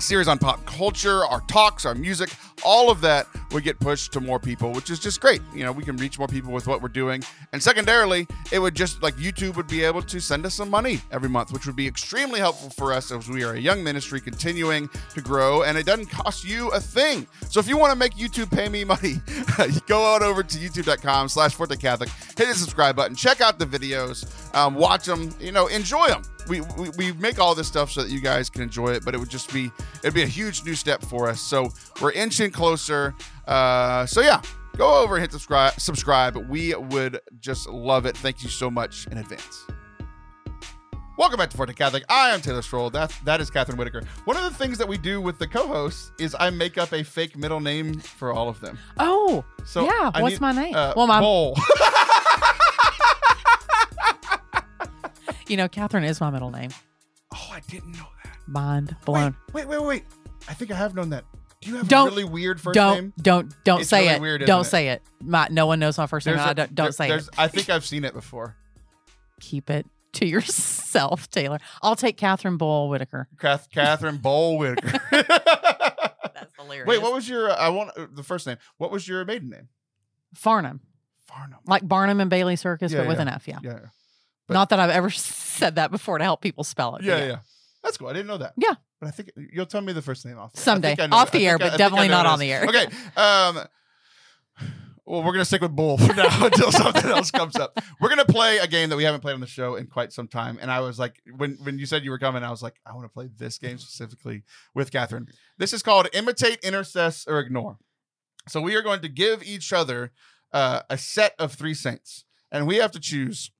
[0.00, 2.30] series on pop culture, our talks, our music,
[2.64, 5.40] all of that would get pushed to more people, which is just great.
[5.54, 7.22] You know, we can reach more people with what we're doing.
[7.52, 11.00] And secondarily, it would just like YouTube would be able to send us some money
[11.10, 14.20] every month, which would be extremely helpful for us as we are a young ministry
[14.20, 15.62] continuing to grow.
[15.62, 17.26] And it doesn't cost you a thing.
[17.48, 19.16] So if you want to make YouTube pay me money,
[19.86, 23.66] go on over to youtube.com slash Forte Catholic, hit the subscribe button, check out the
[23.66, 26.22] videos, um, watch them, you know, enjoy them.
[26.48, 29.14] We, we, we make all this stuff so that you guys can enjoy it, but
[29.14, 29.70] it would just be
[30.02, 31.40] it'd be a huge new step for us.
[31.40, 31.70] So
[32.00, 33.14] we're inching closer.
[33.46, 34.40] Uh, so yeah,
[34.76, 35.78] go over and hit subscribe.
[35.80, 36.36] Subscribe.
[36.36, 38.16] We would just love it.
[38.16, 39.66] Thank you so much in advance.
[41.18, 42.02] Welcome back to Forte Catholic.
[42.08, 42.88] I am Taylor Stroll.
[42.88, 44.02] That that is Catherine Whitaker.
[44.24, 47.02] One of the things that we do with the co-hosts is I make up a
[47.04, 48.78] fake middle name for all of them.
[48.98, 50.10] Oh, So yeah.
[50.14, 50.74] I What's need- my name?
[50.74, 51.58] Uh, well, my, Bowl.
[55.46, 56.70] you know, Catherine is my middle name.
[57.34, 58.19] oh, I didn't know that.
[58.50, 59.36] Mind blown.
[59.52, 60.04] Wait, wait, wait, wait.
[60.48, 61.24] I think I have known that.
[61.60, 63.12] Do you have Don't- a really weird 1st don't, name?
[63.20, 64.20] don't, don't It's say really it.
[64.20, 64.64] weird, don't it?
[64.70, 65.02] say it.
[65.22, 66.36] My, no one knows my first name.
[66.36, 67.28] There's I a- don't, don't there- say it.
[67.38, 68.56] I think I've seen it before.
[69.40, 71.58] Keep it to yourself, Taylor.
[71.82, 73.28] I'll take Catherine Bull Whitaker.
[73.38, 75.00] Kath- Catherine Bowl Whitaker.
[75.10, 76.86] That's hilarious.
[76.88, 77.50] Wait, what was your?
[77.50, 78.56] Uh, I want uh, the first name.
[78.78, 79.68] What was your maiden name?
[80.34, 80.80] Farnham?
[81.26, 81.58] Farnham.
[81.66, 83.46] Like Barnum and Bailey Circus, Yeah, but with an F.
[83.46, 83.58] Yeah.
[83.62, 83.78] Yeah, yeah,
[84.48, 87.00] but- Not that I've ever said that before to help people spell it.
[87.00, 87.36] but yeah, yeah.
[87.82, 88.08] That's cool.
[88.08, 88.52] I didn't know that.
[88.56, 88.74] Yeah.
[89.00, 90.52] but I think you'll tell me the first name off.
[90.52, 90.88] the- Someday.
[90.90, 92.64] think I know- Off the air, but I I definitely not on the air.
[92.66, 92.86] Okay.
[93.16, 93.60] Um.
[95.06, 97.76] Well, we're gonna stick with Bull for now until something else comes up.
[98.00, 100.28] We're gonna play a game that we haven't played on the show in quite some
[100.28, 100.56] time.
[100.60, 102.92] And I was like, when when you said you were coming, I was like, I
[102.92, 105.26] want to play this game specifically with Catherine.
[105.58, 107.78] This is called Imitate, Intercess, or Ignore.
[108.48, 110.12] So we are going to give each other
[110.52, 113.50] uh, a set of three saints, and we have to choose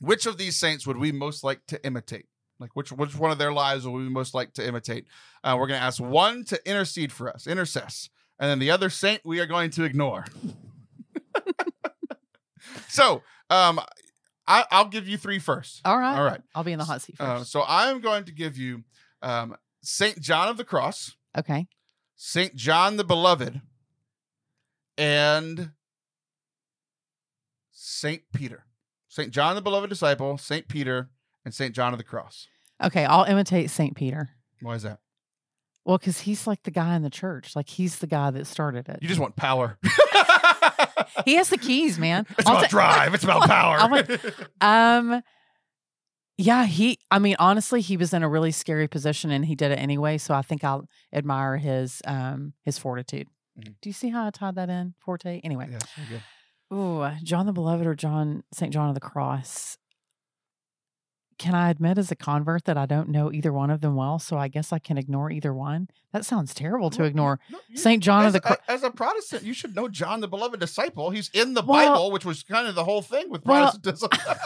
[0.00, 2.26] which of these saints would we most like to imitate.
[2.60, 5.06] Like which which one of their lives would we most like to imitate?
[5.42, 8.90] Uh, we're going to ask one to intercede for us, intercess, and then the other
[8.90, 10.24] saint we are going to ignore.
[12.88, 13.80] so, um,
[14.46, 15.80] I, I'll give you three first.
[15.84, 16.16] All right.
[16.16, 16.40] All right.
[16.54, 17.52] I'll be in the hot seat Uh, first.
[17.52, 18.84] so I'm going to give you
[19.22, 21.66] um, Saint John of the Cross, okay.
[22.16, 23.60] Saint John the Beloved,
[24.96, 25.72] and
[27.72, 28.64] Saint Peter.
[29.08, 31.10] Saint John the Beloved Disciple, Saint Peter,
[31.44, 32.48] and Saint John of the Cross.
[32.82, 33.04] Okay.
[33.04, 33.94] I'll imitate St.
[33.94, 34.30] Peter.
[34.60, 34.98] Why is that?
[35.84, 37.54] Well, because he's like the guy in the church.
[37.54, 38.98] Like he's the guy that started it.
[39.02, 39.78] You just want power.
[41.24, 42.26] he has the keys, man.
[42.38, 43.14] It's I'll about ta- drive.
[43.14, 43.76] It's about power.
[43.78, 44.10] I'm like-
[44.62, 45.22] um,
[46.38, 46.98] Yeah, he.
[47.10, 50.18] I mean, honestly, he was in a really scary position, and he did it anyway.
[50.18, 53.28] So I think I'll admire his um his fortitude.
[53.58, 53.74] Mhm.
[53.82, 54.94] Do you see how I tied that in?
[55.04, 55.40] Forte.
[55.44, 56.22] Anyway, Yeah, so good.
[56.76, 59.76] Ooh, John the Beloved or John Saint John of the Cross.
[61.38, 64.18] Can I admit as a convert that I don't know either one of them well?
[64.18, 65.88] So I guess I can ignore either one.
[66.12, 67.40] That sounds terrible to ignore.
[67.50, 68.58] no, you- Saint John of as, the Cross.
[68.68, 71.10] a, as a Protestant, you should know John, the beloved disciple.
[71.10, 74.10] He's in the Well- Bible, which was kind of the whole thing with Well- Protestantism.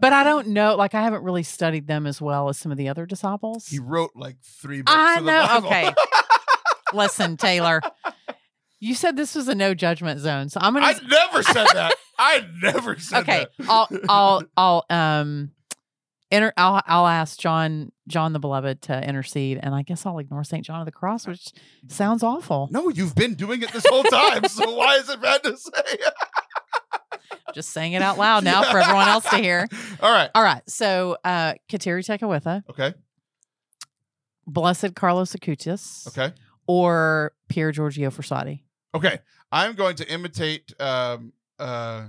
[0.00, 0.76] But I don't know.
[0.76, 3.66] Like I haven't really studied them as well as some of the other disciples.
[3.66, 4.96] he wrote like three books.
[4.96, 5.46] I of the know.
[5.46, 5.66] Bible.
[5.66, 5.94] Okay.
[6.94, 7.82] Listen, Taylor.
[8.78, 10.86] You said this was a no judgment zone, so I'm gonna.
[10.86, 11.92] I never said that.
[12.18, 13.62] I never said okay, that.
[13.62, 15.50] Okay, I'll I'll I'll um
[16.30, 20.44] inter I'll I'll ask John John the Beloved to intercede, and I guess I'll ignore
[20.44, 21.52] Saint John of the Cross, which
[21.88, 22.68] sounds awful.
[22.70, 24.44] No, you've been doing it this whole time.
[24.48, 25.96] so why is it bad to say?
[27.54, 29.66] Just saying it out loud now for everyone else to hear.
[30.00, 30.30] All right.
[30.34, 32.94] All right, so uh Kateri Tekakwitha, Okay.
[34.46, 36.34] Blessed Carlos Acutis, Okay.
[36.66, 38.62] or Pier Giorgio Frassati.
[38.94, 39.18] Okay.
[39.52, 42.06] I'm going to imitate um uh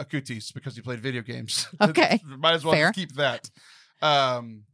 [0.00, 1.66] Acutis because he played video games.
[1.80, 2.20] Okay.
[2.26, 2.92] Might as well Fair.
[2.92, 3.48] keep that.
[4.02, 4.64] Um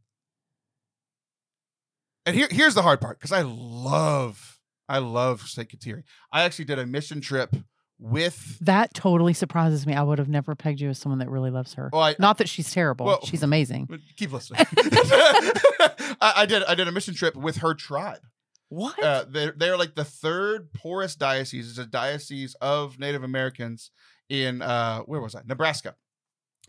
[2.25, 4.59] and here here's the hard part because I love
[4.89, 6.03] I love Saint Kateri.
[6.31, 7.55] I actually did a mission trip
[7.99, 9.93] with That totally surprises me.
[9.93, 11.89] I would have never pegged you as someone that really loves her.
[11.91, 13.05] well, I, Not that she's terrible.
[13.07, 13.87] Well- she's amazing.
[13.89, 14.65] But keep listening.
[14.77, 16.63] I, I did.
[16.63, 18.21] I did a mission trip with her tribe.
[18.69, 19.01] What?
[19.01, 21.69] Uh, they're they're like the third poorest diocese.
[21.69, 23.91] It's a diocese of Native Americans
[24.29, 25.41] in uh, where was I?
[25.45, 25.95] Nebraska,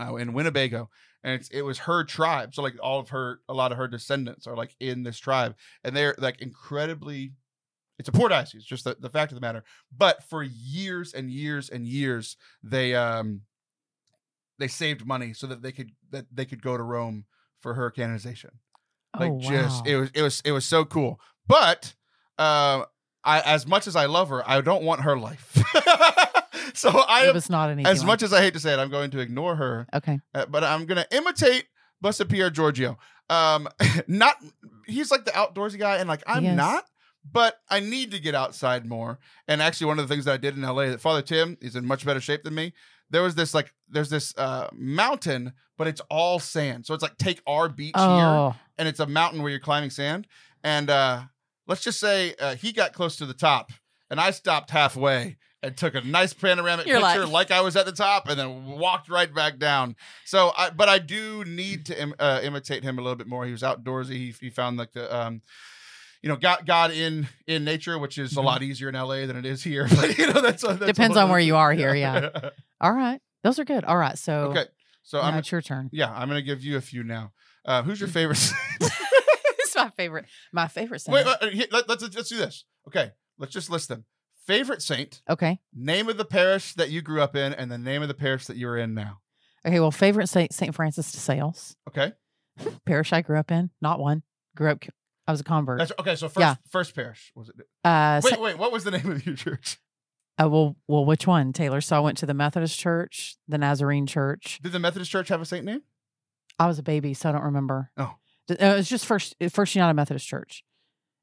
[0.00, 0.90] uh, in Winnebago,
[1.24, 2.54] and it's it was her tribe.
[2.54, 5.56] So like all of her, a lot of her descendants are like in this tribe,
[5.84, 7.32] and they're like incredibly.
[7.98, 9.64] It's a poor diocese, just the, the fact of the matter.
[9.96, 13.42] But for years and years and years, they um
[14.58, 17.24] they saved money so that they could that they could go to Rome
[17.60, 18.50] for her canonization.
[19.18, 19.92] Like oh, just wow.
[19.92, 21.20] it was it was it was so cool.
[21.48, 21.94] But
[22.38, 22.84] uh
[23.24, 25.56] I as much as I love her, I don't want her life.
[26.74, 28.78] so I am was not an easy as much as I hate to say it,
[28.78, 30.18] I'm going to ignore her, Okay.
[30.34, 31.66] uh, but I'm going to imitate
[32.00, 32.98] Blessed Pier Giorgio.
[33.30, 33.68] Um
[34.08, 34.36] not
[34.86, 36.56] he's like the outdoorsy guy and like I'm Yes.
[36.56, 36.84] not
[37.30, 39.18] but I need to get outside more.
[39.46, 41.76] And actually, one of the things that I did in LA, that Father Tim is
[41.76, 42.72] in much better shape than me.
[43.10, 46.86] There was this like, there's this uh, mountain, but it's all sand.
[46.86, 49.90] So it's like take our beach here, Oh, and it's a mountain where you're climbing
[49.90, 50.26] sand.
[50.64, 51.22] And uh,
[51.66, 53.72] let's just say uh, he got close to the top,
[54.10, 57.74] and I stopped halfway and took a nice panoramic You're picture like- like, I was
[57.76, 59.96] at the top, and then walked right back down.
[60.24, 63.44] So, I, but I do need to Im- uh, imitate him a little bit more.
[63.44, 64.10] He was outdoorsy.
[64.12, 65.42] He, he found like the um,
[66.22, 68.44] you know, got God in in nature, which is a Mhm.
[68.44, 69.86] lot easier in LA than it is here.
[69.96, 72.30] But you know, that's, a, that's Depends on where you are here, yeah.
[72.80, 73.20] all right.
[73.44, 73.84] Those are good.
[73.84, 74.18] All right.
[74.18, 74.64] So okay.
[75.04, 75.88] So now I'm it's your turn.
[75.92, 77.32] yeah, I'm gonna give you a few now.
[77.64, 78.38] Uh, who's your favorite?
[78.80, 80.26] it's my favorite.
[80.52, 81.14] My favorite saint.
[81.14, 82.64] Wait, wait, uh, let, let's let's do this.
[82.88, 84.04] Okay, let's just list them.
[84.48, 85.60] Favorite saint, okay.
[85.74, 88.46] name of the parish that you grew up in, and the name of the parish
[88.46, 89.20] that you're in now.
[89.66, 89.78] Okay.
[89.78, 92.12] Well, favorite saint Saint Francis de Sales, Okay,
[92.86, 93.70] parish I grew up in.
[93.82, 94.22] Not one.
[94.56, 94.82] Grew up.
[95.26, 95.78] I was a convert.
[95.78, 96.16] that's okay.
[96.16, 96.54] So first, Yeah.
[96.70, 97.56] first parish was it?
[97.84, 98.56] uh, Wait, Sa- wait.
[98.58, 99.78] What was the name of your church?
[100.42, 101.82] uh, well, well, which one, Taylor?
[101.82, 104.60] So I went to the Methodist Church, the Nazarene Church.
[104.62, 105.82] Did the Methodist Church have a saint name?
[106.58, 107.90] I was a baby, so I don't remember.
[107.98, 108.14] Oh.
[108.48, 110.64] It was just first First United Methodist Church,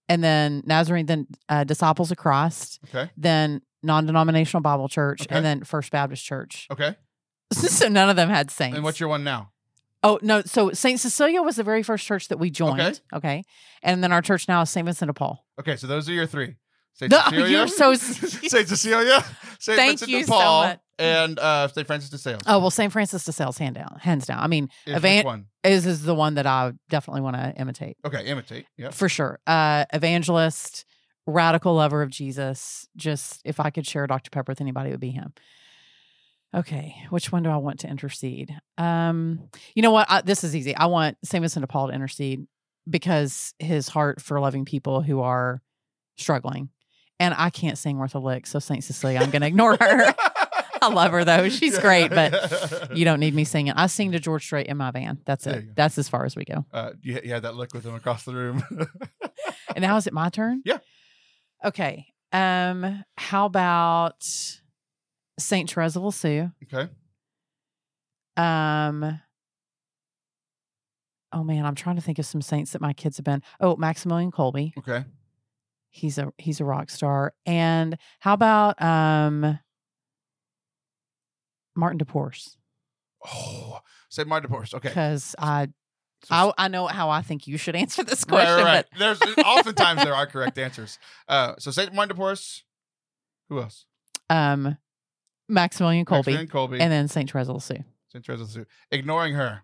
[0.09, 5.35] and then Nazarene, then uh, Disciples of Christ, Okay, then non-denominational Bible Church, Okay.
[5.35, 6.67] and then First Baptist Church.
[6.71, 6.95] okay.
[7.53, 8.75] so none of them had saints.
[8.75, 9.51] And what's your one now?
[10.03, 10.41] Oh no!
[10.43, 13.01] So Saint Cecilia was the very first church that we joined.
[13.13, 13.43] Okay,
[13.81, 15.43] and then our church now is Saint Vincent de Paul.
[15.59, 16.55] Okay, so those are your three.
[16.93, 17.47] Saint Cecilia.
[17.47, 17.93] you're so-
[18.47, 19.23] Saint Cecilia.
[19.59, 20.79] Saint Thank Vincent you de so Paul, much.
[20.99, 22.41] And uh, Saint Francis de Sales.
[22.47, 24.39] Oh well, Saint Francis de Sales, hand down, hands down.
[24.39, 25.45] I mean, Is Evan- which one?
[25.63, 28.65] is is the one that I definitely want to imitate Okay, imitate.
[28.77, 28.91] Yeah.
[28.91, 29.39] for sure.
[29.47, 30.85] Uh, evangelist,
[31.27, 32.87] radical lover of Jesus.
[32.95, 35.33] Just if I could share Dr Pepper with anybody, it would be him.
[36.55, 38.55] Okay, which one do I want to intercede?
[38.77, 40.07] Um, you know what?
[40.09, 40.73] I, this is easy.
[40.75, 42.47] I want Saint Vincent de Paul to intercede
[42.89, 45.61] because his heart for loving people who are
[46.17, 46.69] struggling.
[47.19, 50.13] And I can't sing worth a lick, so Saint Cecilia, I'm going to ignore her.
[50.85, 53.73] I love her though; she's great, but you don't need me singing.
[53.73, 55.19] I sing to George Strait in my van.
[55.25, 55.75] That's it.
[55.75, 56.65] That's as far as we go.
[56.73, 58.63] uh, you, you had that look with him across the room.
[59.75, 60.61] And now is it my turn?
[60.63, 60.77] Yeah.
[61.65, 62.05] Okay.
[62.31, 64.23] Um, how about
[65.37, 66.49] Saint Therese of Lisieux?
[66.63, 66.89] okay.
[68.37, 69.19] Um
[71.33, 73.41] Oh man, I'm trying to think of some saints that my kids have been.
[73.59, 74.71] Oh, Maximilian Kolbe.
[74.77, 75.03] Okay.
[75.89, 77.33] He's a he's a rock star.
[77.45, 79.59] And how about um
[81.75, 82.05] Martin de
[83.25, 84.89] Oh, Saint Martin de Okay.
[84.89, 85.67] because I,
[86.29, 88.85] I I know how I think you should answer this question, right, right.
[88.97, 90.99] There's oftentimes there are correct answers.
[91.27, 92.61] Uh, so Saint Martin de Porres.
[93.49, 93.85] Who else?
[94.29, 94.77] um,
[95.47, 96.79] Maximilian Kolbe, Maximilian Kolbe.
[96.79, 97.83] and then Saint Therese of Lisieux.
[98.11, 98.65] Saint Therese of Lisieux.
[98.91, 99.61] Ignoring her.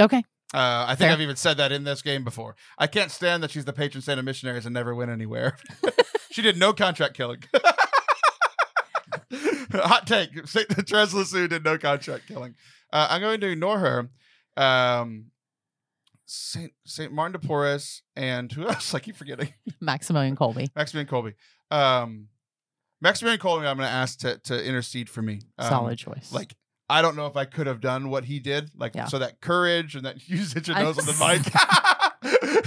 [0.00, 0.22] Okay,
[0.54, 1.12] Uh, I think Fair.
[1.12, 2.56] I've even said that in this game before.
[2.78, 5.56] I can't stand that she's the patron saint of missionaries and never went anywhere.
[6.30, 7.42] she did no contract killing.
[9.80, 10.30] Hot take.
[10.46, 12.54] Therese of did no contract killing.
[12.92, 14.10] Uh, I'm going to ignore her.
[14.56, 15.26] Um,
[16.26, 18.94] Saint Saint Martin de Porres and who else?
[18.94, 19.52] I keep forgetting.
[19.80, 20.68] Maximilian Kolbe.
[20.74, 21.34] Maximilian Kolbe.
[21.70, 22.28] Um,
[23.00, 23.66] Maximilian Kolbe.
[23.66, 25.40] I'm going to ask to to intercede for me.
[25.58, 26.32] Um, Solid choice.
[26.32, 26.54] Like
[26.88, 28.70] I don't know if I could have done what he did.
[28.76, 29.06] Like Yeah.
[29.06, 31.12] so that courage and that hit your nose on the
[31.44, 31.52] mic.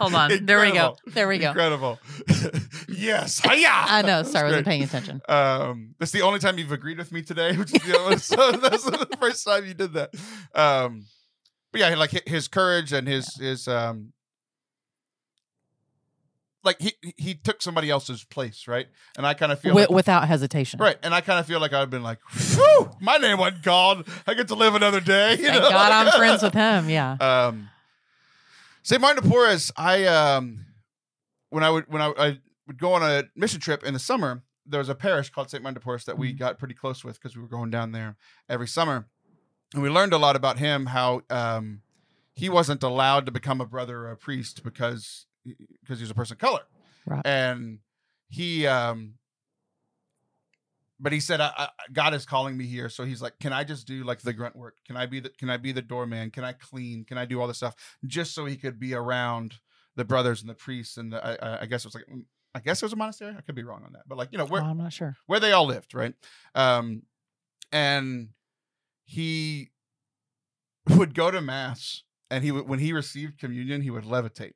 [0.00, 0.46] Hold on.
[0.46, 0.96] There we go.
[1.06, 1.48] There we go.
[1.48, 1.98] Incredible.
[2.88, 3.40] yes.
[3.44, 3.68] Hiya!
[3.70, 4.22] I know.
[4.22, 5.20] Sorry, I wasn't paying attention.
[5.28, 8.52] Um, that's the only time you've agreed with me today, which is the only, so
[8.52, 10.10] that's the first time you did that.
[10.54, 11.06] Um,
[11.70, 14.12] but yeah, like his courage and his his um,
[16.64, 18.86] like he he took somebody else's place, right?
[19.16, 20.80] And I kind of feel like, without hesitation.
[20.80, 22.18] right, and I kind of feel like I've been like,
[23.00, 24.08] my name wasn't called.
[24.26, 25.32] I get to live another day.
[25.32, 25.70] You Thank know?
[25.70, 26.88] God I'm friends with him.
[26.88, 27.12] Yeah.
[27.20, 27.68] Um,
[28.82, 29.00] St.
[29.00, 30.66] Martin de Porres, I um,
[31.50, 34.42] when I would when I, I would go on a mission trip in the summer,
[34.66, 35.62] there was a parish called St.
[35.62, 36.38] Martin de Porres that we Mhm.
[36.38, 38.16] got pretty close with because we were going down there
[38.48, 39.06] every summer,
[39.74, 40.86] and we learned a lot about him.
[40.86, 41.82] How um,
[42.34, 46.14] he wasn't allowed to become a brother or a priest because because he was a
[46.14, 46.62] person of color,
[47.06, 47.22] Right.
[47.24, 47.78] and
[48.28, 49.14] he um.
[51.02, 53.64] But he said, I, I, "God is calling me here." So he's like, "Can I
[53.64, 54.76] just do like the grunt work?
[54.86, 56.30] Can I be the Can I be the doorman?
[56.30, 57.04] Can I clean?
[57.04, 57.74] Can I do all this stuff
[58.06, 59.56] just so he could be around
[59.96, 62.24] the brothers and the priests and the, I- I, guess it was like mm,
[62.54, 63.34] I guess it was a monastery.
[63.36, 65.16] I could be wrong on that, but like you know where Oh, I'm not sure.
[65.26, 66.14] where they all lived, right?
[66.54, 67.02] Um,
[67.72, 68.28] and
[69.04, 69.70] he
[70.96, 74.52] would go to mass, and he would when he received communion, he would levitate.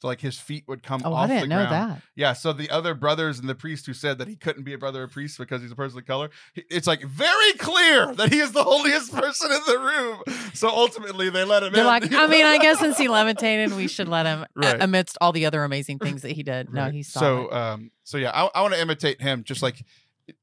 [0.00, 1.72] So like his feet would come Oh, off I didn't know ground.
[1.92, 2.02] that.
[2.16, 4.78] Yeah, so the other brothers and the priest who said that he couldn't be a
[4.78, 8.38] brother or priest because he's a person of color, it's like very clear that he
[8.38, 10.22] is the holiest person in the room.
[10.54, 11.86] So ultimately, they let him They're in.
[11.86, 14.80] like, I mean, I guess since he levitated, we should let him Right.
[14.82, 16.72] amidst all the other amazing things that he did.
[16.72, 16.94] No, Right.
[16.94, 17.52] he's so.
[17.52, 19.84] Um, so yeah, I, I want to imitate him, just like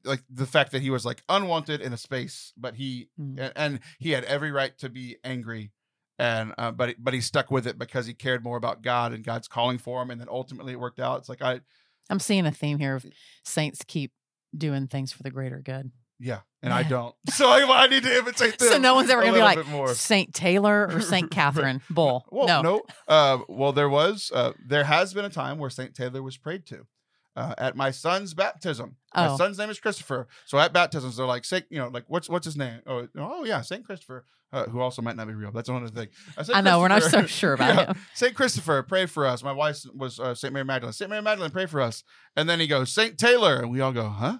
[0.03, 3.39] like the fact that he was like unwanted in a space, but he Mm.
[3.39, 5.71] and, and he had every right to be angry,
[6.19, 9.23] and uh, but but he stuck with it because he cared more about God and
[9.23, 11.19] God's calling for him, and then ultimately it worked out.
[11.19, 11.61] It's like I
[12.09, 13.05] I'm seeing a theme here of
[13.43, 14.11] saints keep
[14.57, 15.91] doing things for the greater good.
[16.19, 18.69] yeah, and I don't, so I, I need to imitate them.
[18.71, 19.59] So no one's ever gonna be like.
[19.95, 22.25] Saint Taylor or Saint Catherine Bull.
[22.31, 22.61] Well, no.
[22.61, 22.81] no.
[23.07, 26.65] Uh, well, there was, uh, there has been a time where Saint Taylor was prayed
[26.67, 26.87] to.
[27.35, 29.37] Uh, at my son's baptism, my Oh.
[29.37, 30.27] son's name is Christopher.
[30.47, 32.79] So at baptisms, they're like, Saint, you know, like what's what's his name?
[32.87, 35.51] Oh, oh yeah, Saint Christopher, uh, who also might not be real.
[35.51, 36.07] That's another thing.
[36.37, 37.85] Uh, Saint I know we're not so sure about Yeah.
[37.87, 37.95] him.
[38.13, 39.43] Saint Christopher, pray for us.
[39.43, 40.93] My wife was uh, Saint Mary Magdalene.
[40.93, 42.03] Saint Mary Magdalene, pray for us.
[42.35, 44.37] And then he goes Saint Taylor, and we all go, huh?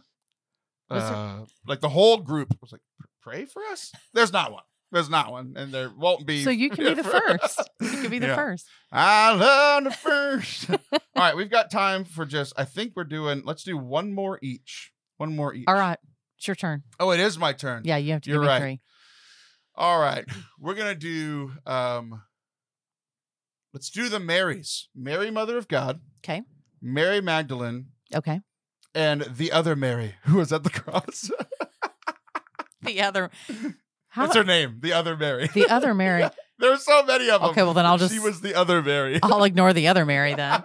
[0.89, 2.82] Uh, like the whole group was like,
[3.22, 3.91] pray for us.
[4.14, 4.64] There's not one.
[4.89, 6.45] There's not one, and there won't be.
[6.45, 7.70] So you can be the first.
[7.82, 8.36] You can be the Yeah.
[8.38, 8.68] first.
[8.89, 10.70] I love the first.
[10.72, 10.78] All
[11.18, 12.53] right, we've got time for just.
[12.55, 13.41] I think we're doing.
[13.43, 14.93] Let's do one more each.
[15.18, 15.66] One more each.
[15.68, 15.97] All right.
[16.38, 16.84] It's your turn.
[17.01, 17.82] Oh, it is my turn.
[17.84, 18.62] Yeah, you have to You're right.
[18.62, 18.82] three.
[19.78, 20.25] All right,
[20.59, 21.51] we're gonna do.
[21.65, 22.23] um
[23.73, 24.88] Let's do the Marys.
[24.95, 25.99] Mary, Mother of God.
[26.23, 26.41] Okay.
[26.82, 28.41] Mary Magdalene Okay.
[28.95, 31.30] and the other Mary who was at the cross.
[32.84, 33.32] The other
[34.09, 34.78] how What's her name?
[34.82, 35.47] The other Mary.
[35.53, 36.23] the other Mary.
[36.59, 37.49] there were so many of them.
[37.49, 39.19] Okay, well then I'll just She was the other Mary.
[39.21, 40.63] I'll ignore the other Mary then.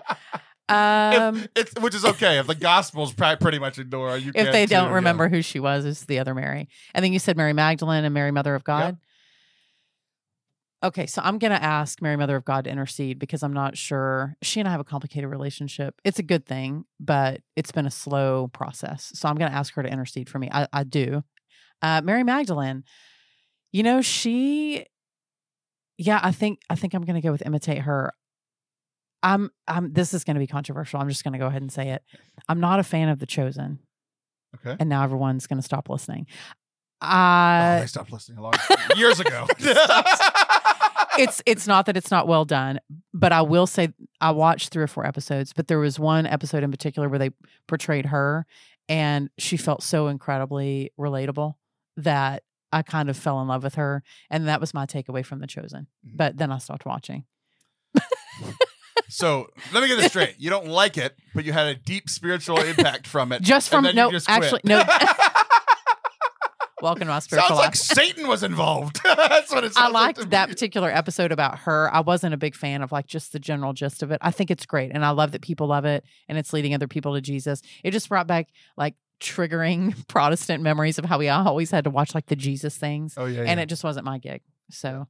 [0.68, 4.30] Um it's which is okay if the Gospels pretty much ignore you.
[4.34, 4.94] if they too, don't yeah.
[4.94, 6.68] remember who she was, it's the other Mary.
[6.94, 8.98] And then you said Mary Magdalene and Mary Mother of God.
[10.84, 13.76] Okay, so I'm going to ask Mary Mother of God to intercede because I'm not
[13.78, 14.34] sure.
[14.42, 15.94] She and I have a complicated relationship.
[16.04, 19.12] It's a good thing, but it's been a slow process.
[19.14, 20.48] So I'm going to ask her to intercede for me.
[20.50, 21.22] I, I do.
[21.82, 22.82] Uh, Mary Magdalene,
[23.70, 24.86] you know, she,
[25.98, 28.12] yeah, I think I think I'm going to go with imitate her.
[29.22, 29.92] I'm I'm.
[29.92, 30.98] This is going to be controversial.
[31.00, 32.02] I'm just going to go ahead and say it.
[32.48, 33.78] I'm not a fan of The Chosen
[34.56, 34.76] Okay.
[34.80, 36.26] and now everyone's going to stop listening.
[37.00, 38.52] oh, Uh, they stopped listening a long
[38.96, 39.46] years ago.
[41.18, 42.80] it's it's not that it's not well done,
[43.12, 46.62] but I will say I watched three or four episodes, but there was one episode
[46.62, 47.30] in particular where they
[47.68, 48.46] portrayed her,
[48.88, 51.54] and she felt so incredibly relatable
[51.98, 52.42] that
[52.72, 55.46] I kind of fell in love with her, and that was my takeaway from The
[55.46, 55.86] Chosen.
[56.06, 56.16] Mhm.
[56.16, 57.24] But then I stopped watching.
[59.08, 60.34] so let me get this straight.
[60.38, 63.42] You don't like it, but you had a deep spiritual impact from it.
[63.42, 64.82] Just from no, just actually no.
[66.82, 68.08] Welcome to my spiritual Sounds spiritual like life.
[68.16, 69.00] Satan was involved.
[69.04, 70.54] That's what it I like liked to that me.
[70.54, 71.88] particular episode about her.
[71.94, 74.18] I wasn't a big fan of like just the general gist of it.
[74.20, 74.90] I think it's great.
[74.92, 77.62] And I love that people love it and it's leading other people to Jesus.
[77.84, 82.16] It just brought back like triggering Protestant memories of how we always had to watch
[82.16, 83.14] like the Jesus things.
[83.16, 83.62] Oh yeah, And yeah.
[83.62, 84.42] it just wasn't my gig.
[84.70, 85.06] So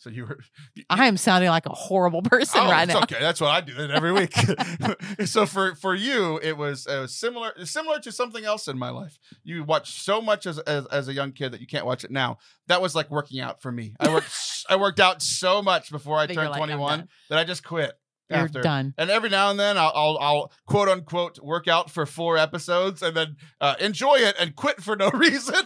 [0.00, 0.38] so you were.
[0.74, 3.02] you- I am sounding like a horrible person Oh, right it's now.
[3.02, 3.18] okay.
[3.20, 4.34] That's what I do every week.
[5.26, 8.90] so for for you, it was it was similar similar to something else in my
[8.90, 9.18] life.
[9.44, 12.10] You watched so much as, as as a young kid that you can't watch it
[12.10, 12.38] now.
[12.66, 13.94] That was like working out for me.
[14.00, 14.32] I worked
[14.68, 17.08] I worked out so much before I turned like, 21 done.
[17.28, 17.92] that I just quit.
[18.30, 18.60] You're after.
[18.60, 18.94] done.
[18.96, 23.02] And every now and then I'll, I'll, I'll quote unquote work out for four episodes
[23.02, 25.56] and then uh, enjoy it and quit for no reason.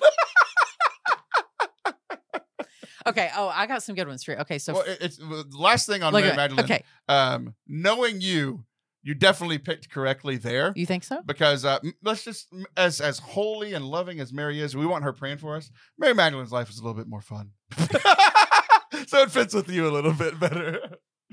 [3.07, 3.30] Okay.
[3.36, 4.38] Oh, I got some good ones for you.
[4.38, 4.59] Okay.
[4.59, 6.64] So well, it- it's the last thing on look Mary Magdalene.
[6.64, 6.84] okay.
[7.09, 8.64] Um, knowing you,
[9.02, 10.72] you definitely picked correctly there.
[10.74, 11.20] You think so?
[11.26, 15.12] because uh, let's just as as holy and loving as Mary is, we want her
[15.12, 15.70] praying for us.
[15.98, 17.50] Mary Magdalene's life is a little bit more fun,
[19.07, 20.80] so it fits with you a little bit better.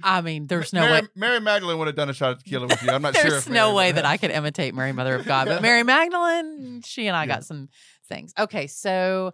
[0.04, 1.08] I mean, there's no Mary, way.
[1.16, 2.90] Mary Magdalene would have done a shot at tequila with you.
[2.92, 3.30] I'm not sure.
[3.30, 4.04] There's no way that.
[4.06, 7.28] I could imitate Mary, Mother of God, but Mary Magdalene, she and I Yeah.
[7.36, 7.70] got some
[8.08, 8.34] things.
[8.38, 9.34] Okay, so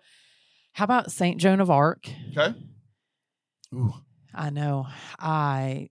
[0.77, 2.07] how about Saint Joan of Arc?
[2.37, 2.53] Okay.
[3.73, 3.93] Ooh.
[4.33, 4.85] I know
[5.19, 5.89] I.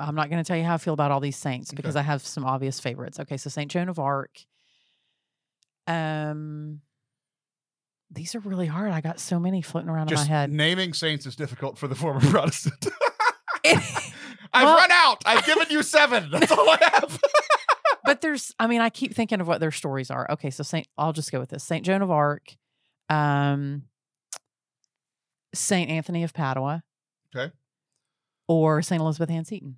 [0.00, 2.02] I'm not going to tell you how I feel about all these saints because I
[2.02, 3.20] have some obvious favorites.
[3.20, 4.30] Okay, so Saint Joan of Arc.
[5.86, 6.80] Um,
[8.10, 8.90] these are really hard.
[8.92, 10.50] I got so many floating around Just in my head.
[10.50, 12.86] naming saints is difficult for the former Protestant.
[13.62, 13.78] It-
[14.52, 15.22] I've Well- run out.
[15.26, 16.28] I've given you seven.
[16.32, 17.20] That's all I have.
[18.04, 20.88] but there's i mean i keep thinking of what their stories are okay so saint
[20.96, 22.56] i'll just go with this saint joan of arc
[23.10, 23.82] um
[25.54, 26.82] saint anthony of padua
[27.34, 27.52] Okay.
[28.48, 29.76] or saint elizabeth ann seton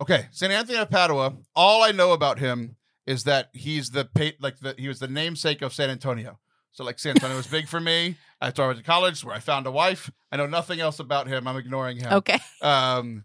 [0.00, 1.34] Okay, Saint Anthony of Padua.
[1.54, 4.08] All I know about him is that he's the
[4.40, 6.40] like the he was the namesake of San Antonio.
[6.72, 8.16] So like San Antonio was big for me.
[8.40, 10.10] I started to college where I found a wife.
[10.32, 11.46] I know nothing else about him.
[11.46, 12.12] I'm ignoring him.
[12.12, 13.24] okay Um,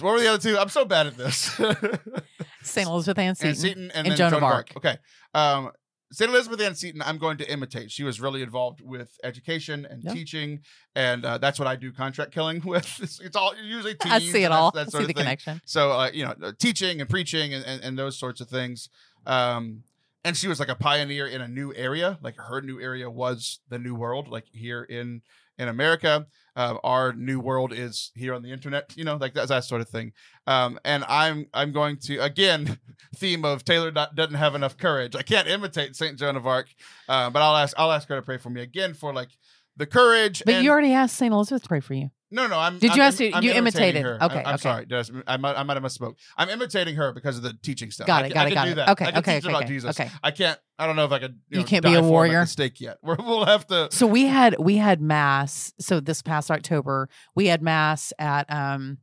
[0.00, 0.58] what were the other two?
[0.58, 1.36] I'm so bad at this.
[2.62, 4.72] saint elizabeth ann seton and Seton and, and Joan of Arc.
[4.76, 4.96] Okay.
[5.32, 5.70] Um,
[6.12, 6.30] St.
[6.30, 7.90] Elizabeth Ann Seton, I'm going to imitate.
[7.90, 10.60] She was really involved with education and teaching,
[10.94, 13.00] and uh, that's what I do contract killing with.
[13.02, 14.14] It's, it's all usually teens.
[14.14, 15.24] i see it all That, that i sort see of the thing.
[15.24, 18.88] connection So uh, you know, teaching and preaching and, and, and those sorts of things.
[19.26, 19.84] Um,
[20.24, 22.18] and she was like a pioneer in a new area.
[22.22, 24.28] Like her new area was the new world.
[24.28, 25.22] Like here in
[25.62, 28.92] in America, uh, our new world is here on the internet.
[28.96, 30.12] You know, like that, that sort of thing.
[30.46, 32.78] Um, and I'm I'm going to again
[33.16, 35.16] theme of Taylor not, doesn't have enough courage.
[35.16, 36.66] I can't imitate Saint Joan of Arc,
[37.08, 39.30] uh, but I'll ask I'll ask her to pray for me again for like
[39.76, 40.42] the courage.
[40.44, 42.78] but and, you already asked saint elizabeth to pray for you no, no, I'm.
[42.78, 44.02] Did I'm you ask im- you- I'm you imitated.
[44.02, 44.18] her.
[44.24, 44.56] Okay, I'm, okay.
[44.56, 44.86] sorry.
[44.86, 46.16] Did I, I might, I might have misspoke.
[46.36, 48.06] I'm imitating her because of the teaching stuff.
[48.06, 48.88] got it can- got I it got do it that.
[48.90, 50.00] okay I can okay teach okay about okay, Jesus.
[50.00, 50.58] okay I can't.
[50.78, 51.32] I don't know if I could.
[51.32, 52.40] You, You know, can't be a at warrior.
[52.40, 52.98] the stake yet.
[53.02, 53.88] We're, we'll have to.
[53.92, 58.98] so we had we had mass so this past october we had mass at um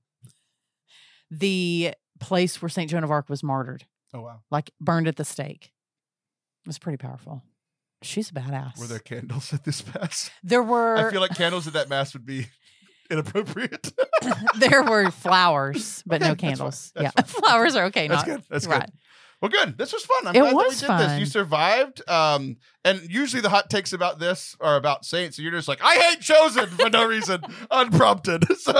[1.31, 4.41] the place where saint joan of arc was martyred Oh wow.
[4.49, 5.71] like burned at the stake.
[6.65, 7.43] It was pretty powerful.
[8.01, 8.79] She's a badass.
[8.79, 10.31] Were there candles at this mass?
[10.43, 12.47] There were I feel like candles at that mass would be
[13.09, 13.91] inappropriate.
[14.57, 16.91] there were flowers, but Okay, no that's fine, candles.
[16.95, 17.25] that's yeah, fine.
[17.43, 18.07] flowers are okay.
[18.07, 18.43] That's not good.
[18.49, 18.81] That's right.
[18.81, 18.91] good.
[19.41, 19.77] Well, good.
[19.77, 20.27] This was fun.
[20.27, 21.19] I'm It glad was that we did this.
[21.19, 22.01] You survived.
[22.09, 25.37] Um, and usually the hot takes about this are about saints.
[25.37, 27.41] So you're just like, I hate chosen for no reason,
[27.71, 28.45] unprompted.
[28.57, 28.73] So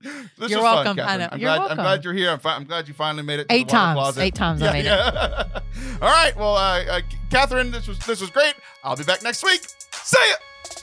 [0.00, 0.98] this You're was fun, welcome.
[1.06, 1.28] I know.
[1.30, 1.70] I'm, You're glad.
[1.70, 2.30] I'm glad you're here.
[2.30, 3.48] I'm, fi- I'm glad you finally made it.
[3.48, 4.18] To Eight times.
[4.18, 5.62] Eight times I Yeah, it.
[6.02, 6.36] All right.
[6.36, 8.54] Well, uh, uh, Catherine, this was this was great.
[8.84, 9.60] I'll be back next week.
[9.92, 10.82] See ya.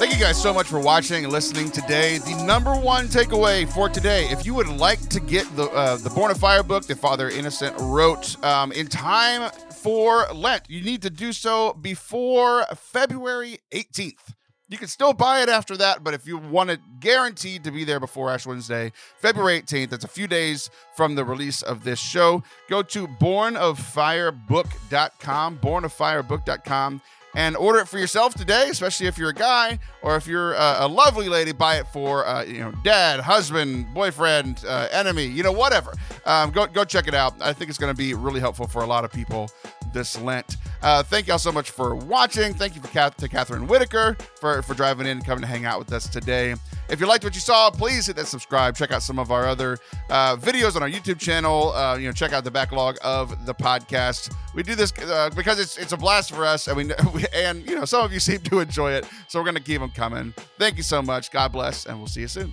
[0.00, 2.16] Thank you guys so much for watching and listening today.
[2.16, 6.08] The number one takeaway for today, if you would like to get the uh, the
[6.08, 9.50] Born of Fire book that Father Innocent wrote um, in time
[9.82, 14.34] for Lent, you need to do so before February 18th.
[14.70, 17.82] You can still buy it after that, but if you want it guaranteed to be
[17.82, 21.98] there before Ash Wednesday, February 18th, that's a few days from the release of this
[21.98, 27.02] show, go to bornoffirebook.com, bornoffirebook.com,
[27.34, 30.86] and order it for yourself today, especially if you're a guy or if you're uh,
[30.86, 35.42] a lovely lady, buy it for uh, you know dad, husband, boyfriend, uh, enemy, you
[35.42, 35.92] know whatever.
[36.26, 37.34] Um, go go check it out.
[37.40, 39.50] I think it's going to be really helpful for a lot of people
[39.92, 40.56] this Lent.
[40.82, 42.54] Uh, thank y'all so much for watching.
[42.54, 45.64] Thank you for Kath- to Catherine Whitaker for for driving in and coming to hang
[45.64, 46.54] out with us today.
[46.88, 48.76] If you liked what you saw, please hit that subscribe.
[48.76, 49.78] Check out some of our other
[50.08, 51.72] uh, videos on our YouTube channel.
[51.72, 54.34] Uh, you know, check out the backlog of the podcast.
[54.54, 56.66] We do this uh, because it's it's a blast for us.
[56.68, 59.44] I mean, we, and you know, some of you seem to enjoy it, so we're
[59.46, 60.34] gonna keep them coming.
[60.58, 61.30] Thank you so much.
[61.30, 62.52] God bless, and we'll see you soon.